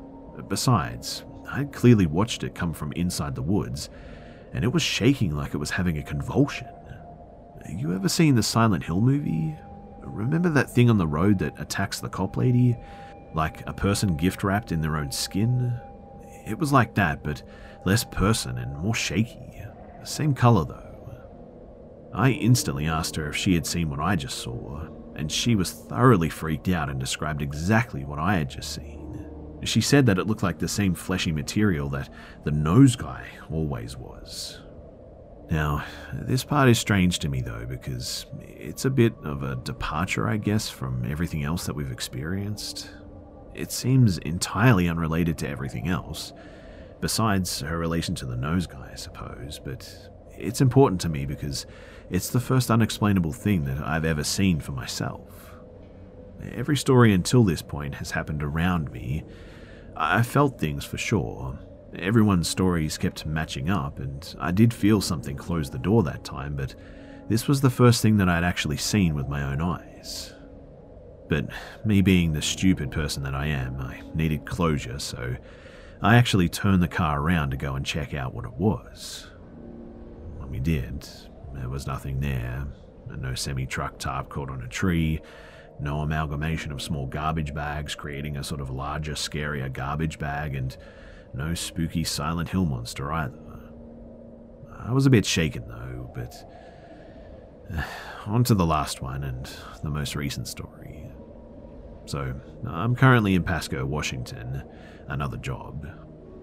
Besides, 0.47 1.23
I'd 1.49 1.73
clearly 1.73 2.05
watched 2.05 2.43
it 2.43 2.55
come 2.55 2.73
from 2.73 2.91
inside 2.93 3.35
the 3.35 3.41
woods, 3.41 3.89
and 4.53 4.63
it 4.63 4.71
was 4.71 4.83
shaking 4.83 5.35
like 5.35 5.53
it 5.53 5.57
was 5.57 5.71
having 5.71 5.97
a 5.97 6.03
convulsion. 6.03 6.67
You 7.67 7.93
ever 7.93 8.09
seen 8.09 8.35
the 8.35 8.43
Silent 8.43 8.83
Hill 8.83 9.01
movie? 9.01 9.55
Remember 10.01 10.49
that 10.49 10.69
thing 10.69 10.89
on 10.89 10.97
the 10.97 11.07
road 11.07 11.39
that 11.39 11.59
attacks 11.59 11.99
the 11.99 12.09
cop 12.09 12.37
lady? 12.37 12.77
Like 13.33 13.67
a 13.67 13.73
person 13.73 14.17
gift 14.17 14.43
wrapped 14.43 14.71
in 14.71 14.81
their 14.81 14.97
own 14.97 15.11
skin? 15.11 15.79
It 16.45 16.57
was 16.57 16.73
like 16.73 16.95
that, 16.95 17.23
but 17.23 17.43
less 17.85 18.03
person 18.03 18.57
and 18.57 18.77
more 18.77 18.95
shaky. 18.95 19.63
Same 20.03 20.33
color 20.33 20.65
though. 20.65 20.85
I 22.13 22.31
instantly 22.31 22.87
asked 22.87 23.15
her 23.17 23.29
if 23.29 23.35
she 23.35 23.53
had 23.53 23.67
seen 23.67 23.89
what 23.89 23.99
I 23.99 24.15
just 24.15 24.39
saw, 24.39 24.87
and 25.15 25.31
she 25.31 25.55
was 25.55 25.71
thoroughly 25.71 26.29
freaked 26.29 26.69
out 26.69 26.89
and 26.89 26.99
described 26.99 27.41
exactly 27.41 28.03
what 28.03 28.19
I 28.19 28.35
had 28.37 28.49
just 28.49 28.73
seen. 28.73 29.25
She 29.63 29.81
said 29.81 30.05
that 30.05 30.17
it 30.17 30.25
looked 30.25 30.41
like 30.41 30.57
the 30.57 30.67
same 30.67 30.95
fleshy 30.95 31.31
material 31.31 31.89
that 31.89 32.09
the 32.43 32.51
nose 32.51 32.95
guy 32.95 33.27
always 33.51 33.95
was. 33.95 34.59
Now, 35.49 35.83
this 36.13 36.43
part 36.43 36.69
is 36.69 36.77
strange 36.77 37.19
to 37.19 37.29
me 37.29 37.41
though, 37.41 37.65
because 37.67 38.27
it's 38.41 38.85
a 38.85 38.89
bit 38.89 39.13
of 39.23 39.41
a 39.43 39.55
departure, 39.55 40.27
I 40.27 40.37
guess, 40.37 40.69
from 40.69 41.05
everything 41.09 41.43
else 41.43 41.65
that 41.65 41.75
we've 41.75 41.91
experienced. 41.91 42.89
It 43.55 43.71
seems 43.71 44.19
entirely 44.19 44.87
unrelated 44.87 45.37
to 45.39 45.49
everything 45.49 45.87
else, 45.87 46.33
besides 47.01 47.61
her 47.61 47.77
relation 47.77 48.13
to 48.15 48.25
the 48.25 48.37
nose 48.37 48.67
guy, 48.67 48.89
I 48.91 48.95
suppose, 48.95 49.59
but 49.63 50.11
it's 50.37 50.61
important 50.61 51.01
to 51.01 51.09
me 51.09 51.25
because 51.25 51.65
it's 52.09 52.29
the 52.29 52.39
first 52.39 52.69
unexplainable 52.69 53.33
thing 53.33 53.65
that 53.65 53.79
I've 53.79 54.05
ever 54.05 54.23
seen 54.23 54.59
for 54.59 54.71
myself. 54.71 55.51
Every 56.53 56.77
story 56.77 57.11
until 57.11 57.43
this 57.43 57.61
point 57.61 57.95
has 57.95 58.11
happened 58.11 58.43
around 58.43 58.91
me. 58.91 59.25
I 59.97 60.23
felt 60.23 60.59
things 60.59 60.85
for 60.85 60.97
sure. 60.97 61.59
Everyone's 61.95 62.47
stories 62.47 62.97
kept 62.97 63.25
matching 63.25 63.69
up, 63.69 63.99
and 63.99 64.35
I 64.39 64.51
did 64.51 64.73
feel 64.73 65.01
something 65.01 65.35
close 65.35 65.69
the 65.69 65.79
door 65.79 66.03
that 66.03 66.23
time, 66.23 66.55
but 66.55 66.75
this 67.27 67.47
was 67.47 67.61
the 67.61 67.69
first 67.69 68.01
thing 68.01 68.17
that 68.17 68.29
I'd 68.29 68.43
actually 68.43 68.77
seen 68.77 69.15
with 69.15 69.27
my 69.27 69.43
own 69.43 69.61
eyes. 69.61 70.33
But 71.29 71.47
me 71.85 72.01
being 72.01 72.33
the 72.33 72.41
stupid 72.41 72.91
person 72.91 73.23
that 73.23 73.35
I 73.35 73.47
am, 73.47 73.79
I 73.79 74.01
needed 74.13 74.45
closure, 74.45 74.99
so 74.99 75.35
I 76.01 76.15
actually 76.15 76.49
turned 76.49 76.81
the 76.81 76.87
car 76.87 77.21
around 77.21 77.51
to 77.51 77.57
go 77.57 77.75
and 77.75 77.85
check 77.85 78.13
out 78.13 78.33
what 78.33 78.45
it 78.45 78.53
was. 78.53 79.27
When 80.37 80.49
we 80.49 80.59
did, 80.59 81.07
there 81.53 81.69
was 81.69 81.87
nothing 81.87 82.19
there. 82.19 82.65
No 83.17 83.33
semi 83.35 83.65
truck 83.65 83.97
tarp 83.97 84.29
caught 84.29 84.49
on 84.49 84.61
a 84.61 84.67
tree, 84.67 85.21
no 85.79 86.01
amalgamation 86.01 86.71
of 86.71 86.81
small 86.81 87.07
garbage 87.07 87.53
bags 87.53 87.95
creating 87.95 88.37
a 88.37 88.43
sort 88.43 88.61
of 88.61 88.69
larger, 88.69 89.13
scarier 89.13 89.71
garbage 89.71 90.19
bag, 90.19 90.55
and 90.55 90.77
no 91.33 91.53
spooky 91.53 92.03
Silent 92.03 92.49
Hill 92.49 92.65
monster 92.65 93.11
either. 93.11 93.37
I 94.77 94.91
was 94.91 95.05
a 95.05 95.09
bit 95.09 95.25
shaken 95.25 95.67
though, 95.67 96.11
but. 96.13 96.33
On 98.25 98.43
to 98.43 98.53
the 98.53 98.65
last 98.65 99.01
one 99.01 99.23
and 99.23 99.49
the 99.83 99.89
most 99.89 100.15
recent 100.15 100.47
story. 100.47 101.09
So, 102.05 102.33
I'm 102.65 102.95
currently 102.95 103.35
in 103.35 103.43
Pasco, 103.43 103.85
Washington, 103.85 104.63
another 105.07 105.37
job. 105.37 105.87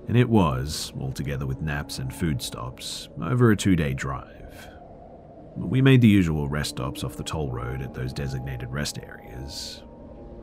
And 0.09 0.17
it 0.17 0.29
was, 0.29 0.93
altogether 1.01 1.47
with 1.47 1.61
naps 1.61 1.99
and 1.99 2.15
food 2.15 2.41
stops, 2.41 3.09
over 3.21 3.51
a 3.51 3.57
two 3.57 3.75
day 3.75 3.93
drive. 3.93 4.69
We 5.57 5.83
made 5.83 6.01
the 6.01 6.09
usual 6.09 6.49
rest 6.49 6.71
stops 6.71 7.03
off 7.03 7.17
the 7.17 7.25
toll 7.25 7.51
road 7.51 7.83
at 7.83 7.95
those 7.95 8.13
designated 8.13 8.71
rest 8.71 8.99
areas. 9.03 9.83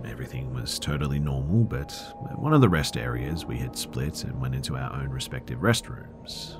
Everything 0.05 0.53
was 0.53 0.79
totally 0.79 1.19
normal, 1.19 1.63
but 1.63 1.91
at 2.29 2.39
one 2.39 2.53
of 2.53 2.61
the 2.61 2.69
rest 2.69 2.97
areas 2.97 3.45
we 3.45 3.57
had 3.57 3.77
split 3.77 4.23
and 4.23 4.39
went 4.39 4.55
into 4.55 4.75
our 4.75 4.93
own 4.93 5.09
respective 5.09 5.59
restrooms. 5.59 6.59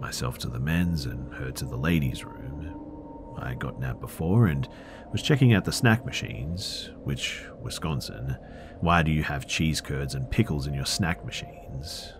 Myself 0.00 0.38
to 0.38 0.48
the 0.48 0.60
men's 0.60 1.06
and 1.06 1.32
her 1.34 1.50
to 1.52 1.64
the 1.64 1.76
ladies' 1.76 2.24
room. 2.24 3.34
I 3.38 3.50
had 3.50 3.58
gotten 3.58 3.84
out 3.84 4.00
before 4.00 4.46
and 4.46 4.68
was 5.12 5.22
checking 5.22 5.52
out 5.52 5.64
the 5.64 5.72
snack 5.72 6.06
machines, 6.06 6.90
which, 7.04 7.44
Wisconsin, 7.60 8.36
why 8.80 9.02
do 9.02 9.10
you 9.10 9.22
have 9.22 9.46
cheese 9.46 9.80
curds 9.80 10.14
and 10.14 10.30
pickles 10.30 10.66
in 10.66 10.74
your 10.74 10.86
snack 10.86 11.24
machines? 11.24 12.12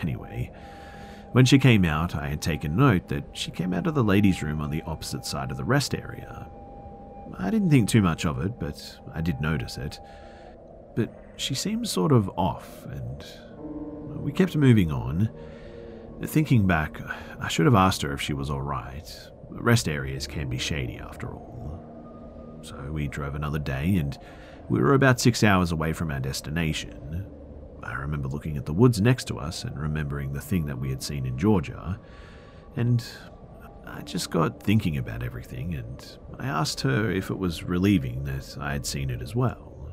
Anyway, 0.00 0.50
when 1.32 1.44
she 1.44 1.58
came 1.58 1.84
out, 1.84 2.14
I 2.14 2.28
had 2.28 2.40
taken 2.40 2.76
note 2.76 3.08
that 3.08 3.24
she 3.32 3.50
came 3.50 3.72
out 3.72 3.86
of 3.86 3.94
the 3.94 4.04
ladies' 4.04 4.42
room 4.42 4.60
on 4.60 4.70
the 4.70 4.82
opposite 4.82 5.24
side 5.24 5.50
of 5.50 5.56
the 5.56 5.64
rest 5.64 5.94
area. 5.94 6.48
I 7.38 7.50
didn't 7.50 7.70
think 7.70 7.88
too 7.88 8.02
much 8.02 8.24
of 8.26 8.40
it, 8.40 8.58
but 8.58 8.98
I 9.14 9.20
did 9.20 9.40
notice 9.40 9.76
it. 9.78 9.98
But 10.94 11.12
she 11.36 11.54
seemed 11.54 11.88
sort 11.88 12.12
of 12.12 12.30
off, 12.36 12.84
and 12.84 13.24
we 14.22 14.32
kept 14.32 14.56
moving 14.56 14.92
on. 14.92 15.30
Thinking 16.24 16.66
back, 16.66 17.00
I 17.40 17.48
should 17.48 17.66
have 17.66 17.74
asked 17.74 18.02
her 18.02 18.12
if 18.12 18.20
she 18.20 18.32
was 18.32 18.50
alright. 18.50 19.10
Rest 19.50 19.88
areas 19.88 20.26
can 20.26 20.48
be 20.48 20.58
shady 20.58 20.98
after 20.98 21.28
all. 21.28 22.60
So 22.62 22.76
we 22.92 23.08
drove 23.08 23.34
another 23.34 23.58
day, 23.58 23.96
and 23.96 24.16
we 24.68 24.80
were 24.80 24.94
about 24.94 25.20
six 25.20 25.42
hours 25.42 25.72
away 25.72 25.92
from 25.92 26.10
our 26.12 26.20
destination. 26.20 27.26
I 27.82 27.94
remember 27.94 28.28
looking 28.28 28.56
at 28.56 28.66
the 28.66 28.72
woods 28.72 29.00
next 29.00 29.24
to 29.28 29.38
us 29.38 29.64
and 29.64 29.76
remembering 29.76 30.32
the 30.32 30.40
thing 30.40 30.66
that 30.66 30.78
we 30.78 30.90
had 30.90 31.02
seen 31.02 31.26
in 31.26 31.36
Georgia. 31.36 31.98
And 32.76 33.04
I 33.86 34.00
just 34.02 34.30
got 34.30 34.62
thinking 34.62 34.96
about 34.96 35.22
everything, 35.22 35.74
and 35.74 36.18
I 36.38 36.46
asked 36.46 36.80
her 36.82 37.10
if 37.10 37.30
it 37.30 37.38
was 37.38 37.62
relieving 37.62 38.24
that 38.24 38.56
I 38.60 38.72
had 38.72 38.86
seen 38.86 39.10
it 39.10 39.22
as 39.22 39.34
well. 39.34 39.90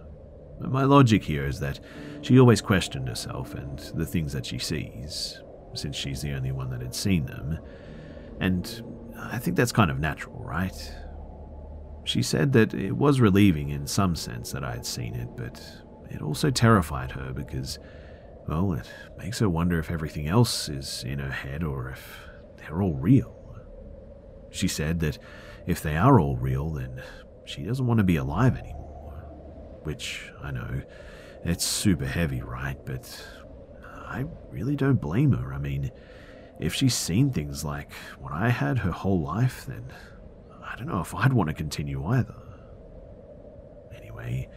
My 0.59 0.83
logic 0.83 1.23
here 1.23 1.45
is 1.45 1.59
that 1.61 1.79
she 2.21 2.39
always 2.39 2.61
questioned 2.61 3.07
herself 3.07 3.53
and 3.53 3.79
the 3.95 4.05
things 4.05 4.33
that 4.33 4.45
she 4.45 4.59
sees, 4.59 5.41
since 5.73 5.95
she's 5.95 6.21
the 6.21 6.33
only 6.33 6.51
one 6.51 6.69
that 6.71 6.81
had 6.81 6.93
seen 6.93 7.25
them. 7.25 7.59
And 8.39 8.83
I 9.17 9.37
think 9.37 9.55
that's 9.55 9.71
kind 9.71 9.89
of 9.89 9.99
natural, 9.99 10.43
right? 10.43 10.95
She 12.03 12.21
said 12.21 12.53
that 12.53 12.73
it 12.73 12.93
was 12.93 13.21
relieving 13.21 13.69
in 13.69 13.87
some 13.87 14.15
sense 14.15 14.51
that 14.51 14.63
I 14.63 14.71
had 14.71 14.85
seen 14.85 15.15
it, 15.15 15.29
but 15.37 15.61
it 16.09 16.21
also 16.21 16.49
terrified 16.49 17.11
her 17.11 17.31
because, 17.33 17.79
well, 18.47 18.73
it 18.73 18.89
makes 19.17 19.39
her 19.39 19.49
wonder 19.49 19.79
if 19.79 19.91
everything 19.91 20.27
else 20.27 20.67
is 20.67 21.03
in 21.05 21.19
her 21.19 21.31
head 21.31 21.63
or 21.63 21.89
if 21.89 22.19
they're 22.57 22.81
all 22.81 22.95
real. 22.95 23.38
She 24.51 24.67
said 24.67 24.99
that 25.01 25.17
if 25.67 25.81
they 25.81 25.95
are 25.95 26.19
all 26.19 26.37
real, 26.37 26.71
then 26.71 27.01
she 27.45 27.63
doesn't 27.63 27.85
want 27.85 27.99
to 27.99 28.03
be 28.03 28.15
alive 28.15 28.57
anymore. 28.57 29.13
Which, 29.83 30.31
I 30.41 30.51
know, 30.51 30.81
it's 31.43 31.65
super 31.65 32.05
heavy, 32.05 32.41
right? 32.41 32.77
But 32.85 33.25
I 34.07 34.25
really 34.49 34.75
don't 34.75 34.99
blame 34.99 35.33
her. 35.33 35.53
I 35.53 35.57
mean, 35.57 35.91
if 36.59 36.73
she's 36.73 36.95
seen 36.95 37.31
things 37.31 37.63
like 37.63 37.91
what 38.19 38.33
I 38.33 38.49
had 38.49 38.79
her 38.79 38.91
whole 38.91 39.21
life, 39.21 39.65
then 39.65 39.85
I 40.63 40.75
don't 40.75 40.87
know 40.87 41.01
if 41.01 41.15
I'd 41.15 41.33
want 41.33 41.49
to 41.49 41.55
continue 41.55 42.05
either. 42.05 42.35
Anyway, 43.95 44.49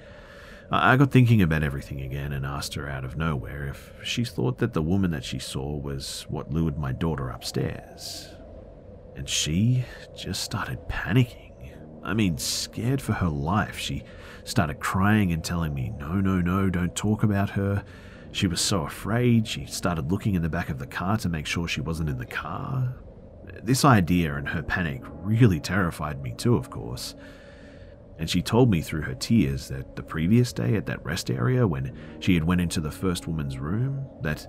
I 0.71 0.97
got 0.97 1.11
thinking 1.11 1.43
about 1.43 1.63
everything 1.63 2.01
again 2.01 2.33
and 2.33 2.45
asked 2.47 2.75
her 2.75 2.89
out 2.89 3.05
of 3.05 3.17
nowhere 3.17 3.67
if 3.69 3.93
she 4.03 4.25
thought 4.25 4.59
that 4.59 4.73
the 4.73 4.83
woman 4.83 5.11
that 5.11 5.25
she 5.25 5.39
saw 5.39 5.77
was 5.77 6.27
what 6.29 6.51
lured 6.51 6.79
my 6.79 6.93
daughter 6.93 7.29
upstairs. 7.29 8.32
And 9.17 9.29
she 9.29 9.85
just 10.17 10.43
started 10.43 10.79
panicking. 10.89 11.53
I 12.03 12.15
mean, 12.15 12.39
scared 12.39 13.01
for 13.01 13.13
her 13.13 13.29
life. 13.29 13.79
She 13.79 14.03
started 14.45 14.81
crying 14.81 15.33
and 15.33 15.45
telling 15.45 15.75
me, 15.75 15.93
no, 15.99 16.15
no, 16.15 16.41
no, 16.41 16.69
don't 16.69 16.95
talk 16.95 17.23
about 17.23 17.51
her. 17.51 17.85
She 18.33 18.47
was 18.47 18.61
so 18.61 18.83
afraid, 18.83 19.47
she 19.47 19.67
started 19.67 20.11
looking 20.11 20.35
in 20.35 20.43
the 20.43 20.49
back 20.49 20.71
of 20.71 20.79
the 20.79 20.87
car 20.87 21.19
to 21.19 21.29
make 21.29 21.47
sure 21.47 21.69
she 21.69 21.83
wasn't 21.83 22.09
in 22.09 22.19
the 22.19 22.27
car. 22.27 22.95
This 23.63 23.85
idea 23.85 24.35
and 24.37 24.49
her 24.49 24.63
panic 24.63 25.03
really 25.07 25.61
terrified 25.61 26.23
me 26.23 26.33
too, 26.37 26.57
of 26.57 26.71
course. 26.71 27.15
And 28.19 28.31
she 28.31 28.41
told 28.41 28.71
me 28.71 28.81
through 28.81 29.03
her 29.03 29.15
tears 29.15 29.69
that 29.69 29.97
the 29.97 30.03
previous 30.03 30.53
day 30.53 30.77
at 30.77 30.87
that 30.87 31.05
rest 31.05 31.31
area 31.31 31.67
when 31.67 31.97
she 32.21 32.35
had 32.35 32.45
went 32.45 32.61
into 32.61 32.81
the 32.81 32.91
first 32.91 33.27
woman's 33.27 33.59
room, 33.59 34.07
that 34.23 34.47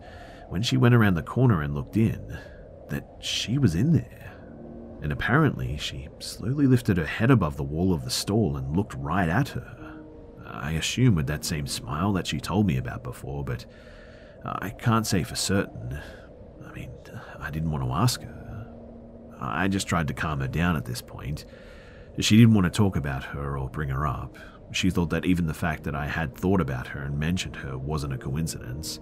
when 0.49 0.61
she 0.61 0.77
went 0.77 0.95
around 0.95 1.15
the 1.15 1.23
corner 1.23 1.61
and 1.61 1.75
looked 1.75 1.97
in, 1.97 2.37
that 2.89 3.17
she 3.19 3.57
was 3.57 3.75
in 3.75 3.91
there. 3.91 4.22
And 5.03 5.11
apparently, 5.11 5.75
she 5.75 6.07
slowly 6.19 6.65
lifted 6.65 6.95
her 6.95 7.05
head 7.05 7.29
above 7.29 7.57
the 7.57 7.63
wall 7.63 7.93
of 7.93 8.05
the 8.05 8.09
stall 8.09 8.55
and 8.55 8.75
looked 8.75 8.95
right 8.95 9.27
at 9.27 9.49
her. 9.49 9.99
I 10.45 10.71
assume 10.71 11.15
with 11.15 11.27
that 11.27 11.43
same 11.43 11.67
smile 11.67 12.13
that 12.13 12.25
she 12.25 12.39
told 12.39 12.65
me 12.65 12.77
about 12.77 13.03
before, 13.03 13.43
but 13.43 13.65
I 14.45 14.69
can't 14.69 15.05
say 15.05 15.23
for 15.23 15.35
certain. 15.35 15.99
I 16.65 16.71
mean, 16.71 16.89
I 17.37 17.51
didn't 17.51 17.71
want 17.71 17.83
to 17.83 17.91
ask 17.91 18.21
her. 18.21 18.67
I 19.41 19.67
just 19.67 19.87
tried 19.87 20.07
to 20.07 20.13
calm 20.13 20.39
her 20.39 20.47
down 20.47 20.77
at 20.77 20.85
this 20.85 21.01
point. 21.01 21.43
She 22.19 22.37
didn't 22.37 22.53
want 22.53 22.63
to 22.65 22.77
talk 22.77 22.95
about 22.95 23.25
her 23.25 23.57
or 23.57 23.69
bring 23.69 23.89
her 23.89 24.07
up. 24.07 24.37
She 24.71 24.89
thought 24.89 25.09
that 25.09 25.25
even 25.25 25.47
the 25.47 25.53
fact 25.53 25.83
that 25.83 25.95
I 25.95 26.07
had 26.07 26.33
thought 26.33 26.61
about 26.61 26.87
her 26.87 27.01
and 27.01 27.19
mentioned 27.19 27.57
her 27.57 27.77
wasn't 27.77 28.13
a 28.13 28.17
coincidence. 28.17 29.01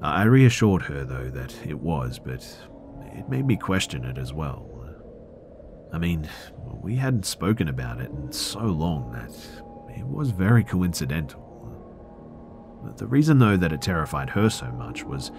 I 0.00 0.22
reassured 0.22 0.82
her, 0.82 1.04
though, 1.04 1.28
that 1.28 1.54
it 1.66 1.78
was, 1.78 2.18
but 2.18 2.42
it 3.12 3.28
made 3.28 3.44
me 3.46 3.58
question 3.58 4.04
it 4.06 4.16
as 4.16 4.32
well. 4.32 4.70
I 5.92 5.98
mean, 5.98 6.28
we 6.82 6.96
hadn't 6.96 7.26
spoken 7.26 7.68
about 7.68 8.00
it 8.00 8.10
in 8.10 8.32
so 8.32 8.60
long 8.60 9.12
that 9.12 9.30
it 9.96 10.06
was 10.06 10.30
very 10.30 10.64
coincidental. 10.64 11.42
The 12.96 13.06
reason, 13.06 13.38
though, 13.38 13.56
that 13.56 13.72
it 13.72 13.82
terrified 13.82 14.30
her 14.30 14.48
so 14.48 14.70
much 14.72 15.04
was 15.04 15.32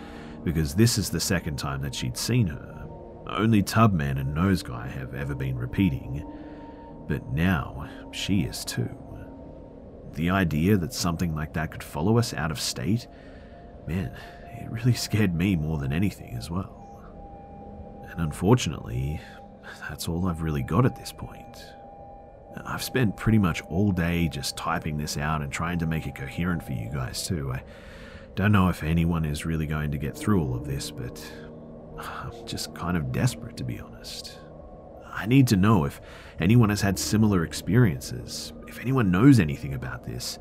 because 0.43 0.75
this 0.75 0.97
is 0.97 1.09
the 1.09 1.19
second 1.19 1.57
time 1.57 1.81
that 1.81 1.95
she'd 1.95 2.17
seen 2.17 2.47
her. 2.47 2.87
Only 3.27 3.61
Tubman 3.61 4.17
and 4.17 4.33
Nose 4.33 4.63
Guy 4.63 4.87
have 4.87 5.13
ever 5.13 5.35
been 5.35 5.57
repeating, 5.57 6.25
but 7.07 7.31
now 7.33 7.89
she 8.11 8.41
is 8.41 8.63
too. 8.63 8.89
The 10.13 10.29
idea 10.29 10.77
that 10.77 10.93
something 10.93 11.35
like 11.35 11.53
that 11.53 11.71
could 11.71 11.83
follow 11.83 12.17
us 12.17 12.33
out 12.33 12.51
of 12.51 12.59
state, 12.59 13.07
man, 13.87 14.11
it 14.59 14.71
really 14.71 14.93
scared 14.93 15.35
me 15.35 15.55
more 15.55 15.77
than 15.77 15.93
anything 15.93 16.35
as 16.35 16.49
well. 16.49 16.73
And 18.09 18.21
unfortunately, 18.21 19.21
that's 19.89 20.07
all 20.07 20.27
I've 20.27 20.41
really 20.41 20.63
got 20.63 20.85
at 20.85 20.95
this 20.95 21.11
point. 21.11 21.65
I've 22.65 22.83
spent 22.83 23.15
pretty 23.17 23.37
much 23.37 23.61
all 23.63 23.91
day 23.91 24.27
just 24.27 24.57
typing 24.57 24.97
this 24.97 25.17
out 25.17 25.41
and 25.41 25.51
trying 25.51 25.79
to 25.79 25.85
make 25.85 26.07
it 26.07 26.15
coherent 26.15 26.63
for 26.63 26.71
you 26.71 26.89
guys, 26.91 27.25
too. 27.25 27.51
I 27.51 27.63
don't 28.35 28.51
know 28.51 28.69
if 28.69 28.83
anyone 28.83 29.25
is 29.25 29.45
really 29.45 29.67
going 29.67 29.91
to 29.91 29.97
get 29.97 30.17
through 30.17 30.41
all 30.41 30.55
of 30.55 30.65
this, 30.65 30.91
but 30.91 31.23
I'm 31.97 32.45
just 32.45 32.73
kind 32.73 32.97
of 32.97 33.11
desperate, 33.11 33.57
to 33.57 33.63
be 33.63 33.79
honest. 33.79 34.37
I 35.11 35.25
need 35.25 35.47
to 35.47 35.55
know 35.55 35.85
if 35.85 35.99
anyone 36.39 36.69
has 36.69 36.81
had 36.81 36.99
similar 36.99 37.43
experiences, 37.43 38.53
if 38.67 38.79
anyone 38.79 39.11
knows 39.11 39.39
anything 39.39 39.73
about 39.73 40.05
this, 40.05 40.39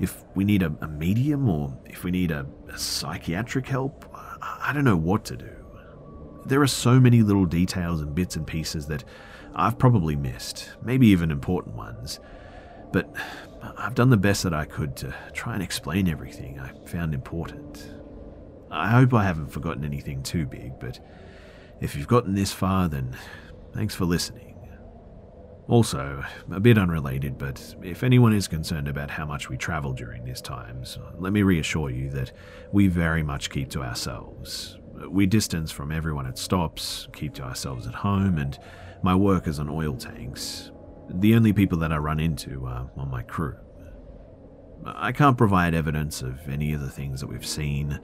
if 0.00 0.24
we 0.34 0.44
need 0.44 0.62
a, 0.62 0.72
a 0.80 0.88
medium 0.88 1.48
or 1.48 1.76
if 1.84 2.04
we 2.04 2.10
need 2.10 2.30
a, 2.30 2.46
a 2.68 2.78
psychiatric 2.78 3.66
help. 3.66 4.04
I, 4.14 4.68
I 4.68 4.72
don't 4.72 4.84
know 4.84 4.96
what 4.96 5.24
to 5.26 5.36
do. 5.36 5.63
There 6.46 6.60
are 6.60 6.66
so 6.66 7.00
many 7.00 7.22
little 7.22 7.46
details 7.46 8.00
and 8.00 8.14
bits 8.14 8.36
and 8.36 8.46
pieces 8.46 8.86
that 8.88 9.04
I've 9.54 9.78
probably 9.78 10.16
missed, 10.16 10.70
maybe 10.82 11.06
even 11.08 11.30
important 11.30 11.76
ones. 11.76 12.20
But 12.92 13.12
I've 13.78 13.94
done 13.94 14.10
the 14.10 14.16
best 14.16 14.42
that 14.42 14.52
I 14.54 14.66
could 14.66 14.94
to 14.96 15.14
try 15.32 15.54
and 15.54 15.62
explain 15.62 16.08
everything 16.08 16.60
I 16.60 16.72
found 16.86 17.14
important. 17.14 17.92
I 18.70 18.90
hope 18.90 19.14
I 19.14 19.24
haven't 19.24 19.48
forgotten 19.48 19.84
anything 19.84 20.22
too 20.22 20.46
big, 20.46 20.78
but 20.78 20.98
if 21.80 21.96
you've 21.96 22.08
gotten 22.08 22.34
this 22.34 22.52
far, 22.52 22.88
then 22.88 23.16
thanks 23.72 23.94
for 23.94 24.04
listening. 24.04 24.54
Also, 25.66 26.22
a 26.52 26.60
bit 26.60 26.76
unrelated, 26.76 27.38
but 27.38 27.74
if 27.82 28.02
anyone 28.02 28.34
is 28.34 28.48
concerned 28.48 28.86
about 28.86 29.10
how 29.10 29.24
much 29.24 29.48
we 29.48 29.56
travel 29.56 29.94
during 29.94 30.24
these 30.24 30.42
times, 30.42 30.98
let 31.18 31.32
me 31.32 31.42
reassure 31.42 31.88
you 31.88 32.10
that 32.10 32.32
we 32.70 32.86
very 32.86 33.22
much 33.22 33.48
keep 33.48 33.70
to 33.70 33.82
ourselves. 33.82 34.76
We 35.08 35.26
distance 35.26 35.70
from 35.70 35.92
everyone 35.92 36.26
at 36.26 36.38
stops, 36.38 37.08
keep 37.12 37.34
to 37.34 37.42
ourselves 37.42 37.86
at 37.86 37.94
home, 37.94 38.38
and 38.38 38.58
my 39.02 39.14
work 39.14 39.46
is 39.46 39.58
on 39.58 39.68
oil 39.68 39.96
tanks. 39.96 40.70
The 41.08 41.34
only 41.34 41.52
people 41.52 41.78
that 41.78 41.92
I 41.92 41.98
run 41.98 42.20
into 42.20 42.66
are 42.66 42.90
on 42.96 43.10
my 43.10 43.22
crew. 43.22 43.56
I 44.86 45.12
can't 45.12 45.38
provide 45.38 45.74
evidence 45.74 46.22
of 46.22 46.48
any 46.48 46.72
of 46.72 46.80
the 46.80 46.90
things 46.90 47.20
that 47.20 47.26
we've 47.26 47.46
seen, 47.46 48.00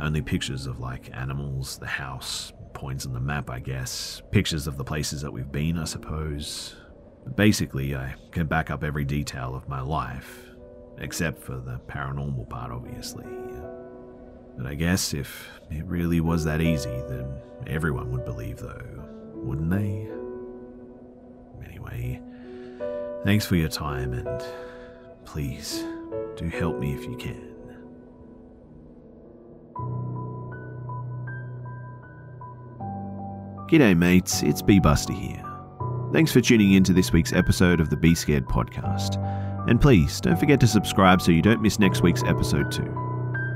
only 0.00 0.22
pictures 0.22 0.66
of 0.66 0.80
like 0.80 1.10
animals, 1.14 1.78
the 1.78 1.86
house, 1.86 2.52
points 2.74 3.06
on 3.06 3.12
the 3.12 3.20
map, 3.20 3.50
I 3.50 3.60
guess, 3.60 4.22
pictures 4.30 4.66
of 4.66 4.76
the 4.76 4.84
places 4.84 5.22
that 5.22 5.32
we've 5.32 5.50
been, 5.50 5.78
I 5.78 5.84
suppose. 5.84 6.76
Basically, 7.36 7.94
I 7.94 8.14
can 8.30 8.46
back 8.46 8.70
up 8.70 8.82
every 8.82 9.04
detail 9.04 9.54
of 9.54 9.68
my 9.68 9.80
life, 9.80 10.46
except 10.98 11.40
for 11.42 11.56
the 11.56 11.80
paranormal 11.86 12.48
part, 12.48 12.72
obviously. 12.72 13.26
But 14.56 14.66
I 14.66 14.74
guess 14.74 15.14
if 15.14 15.48
it 15.70 15.84
really 15.86 16.20
was 16.20 16.44
that 16.44 16.60
easy, 16.60 17.02
then 17.08 17.26
everyone 17.66 18.10
would 18.12 18.24
believe, 18.24 18.58
though, 18.58 19.04
wouldn't 19.34 19.70
they? 19.70 20.08
Anyway, 21.64 22.20
thanks 23.24 23.46
for 23.46 23.56
your 23.56 23.68
time, 23.68 24.12
and 24.12 24.42
please 25.24 25.84
do 26.36 26.48
help 26.48 26.78
me 26.78 26.94
if 26.94 27.04
you 27.04 27.16
can. 27.16 27.52
G'day, 33.68 33.96
mates, 33.96 34.42
it's 34.42 34.60
B 34.60 34.78
Buster 34.78 35.14
here. 35.14 35.42
Thanks 36.12 36.30
for 36.30 36.42
tuning 36.42 36.74
in 36.74 36.84
to 36.84 36.92
this 36.92 37.10
week's 37.10 37.32
episode 37.32 37.80
of 37.80 37.88
the 37.88 37.96
Be 37.96 38.14
Scared 38.14 38.44
podcast. 38.44 39.16
And 39.66 39.80
please 39.80 40.20
don't 40.20 40.38
forget 40.38 40.60
to 40.60 40.66
subscribe 40.66 41.22
so 41.22 41.32
you 41.32 41.40
don't 41.40 41.62
miss 41.62 41.78
next 41.78 42.02
week's 42.02 42.22
episode 42.24 42.70
too. 42.70 43.01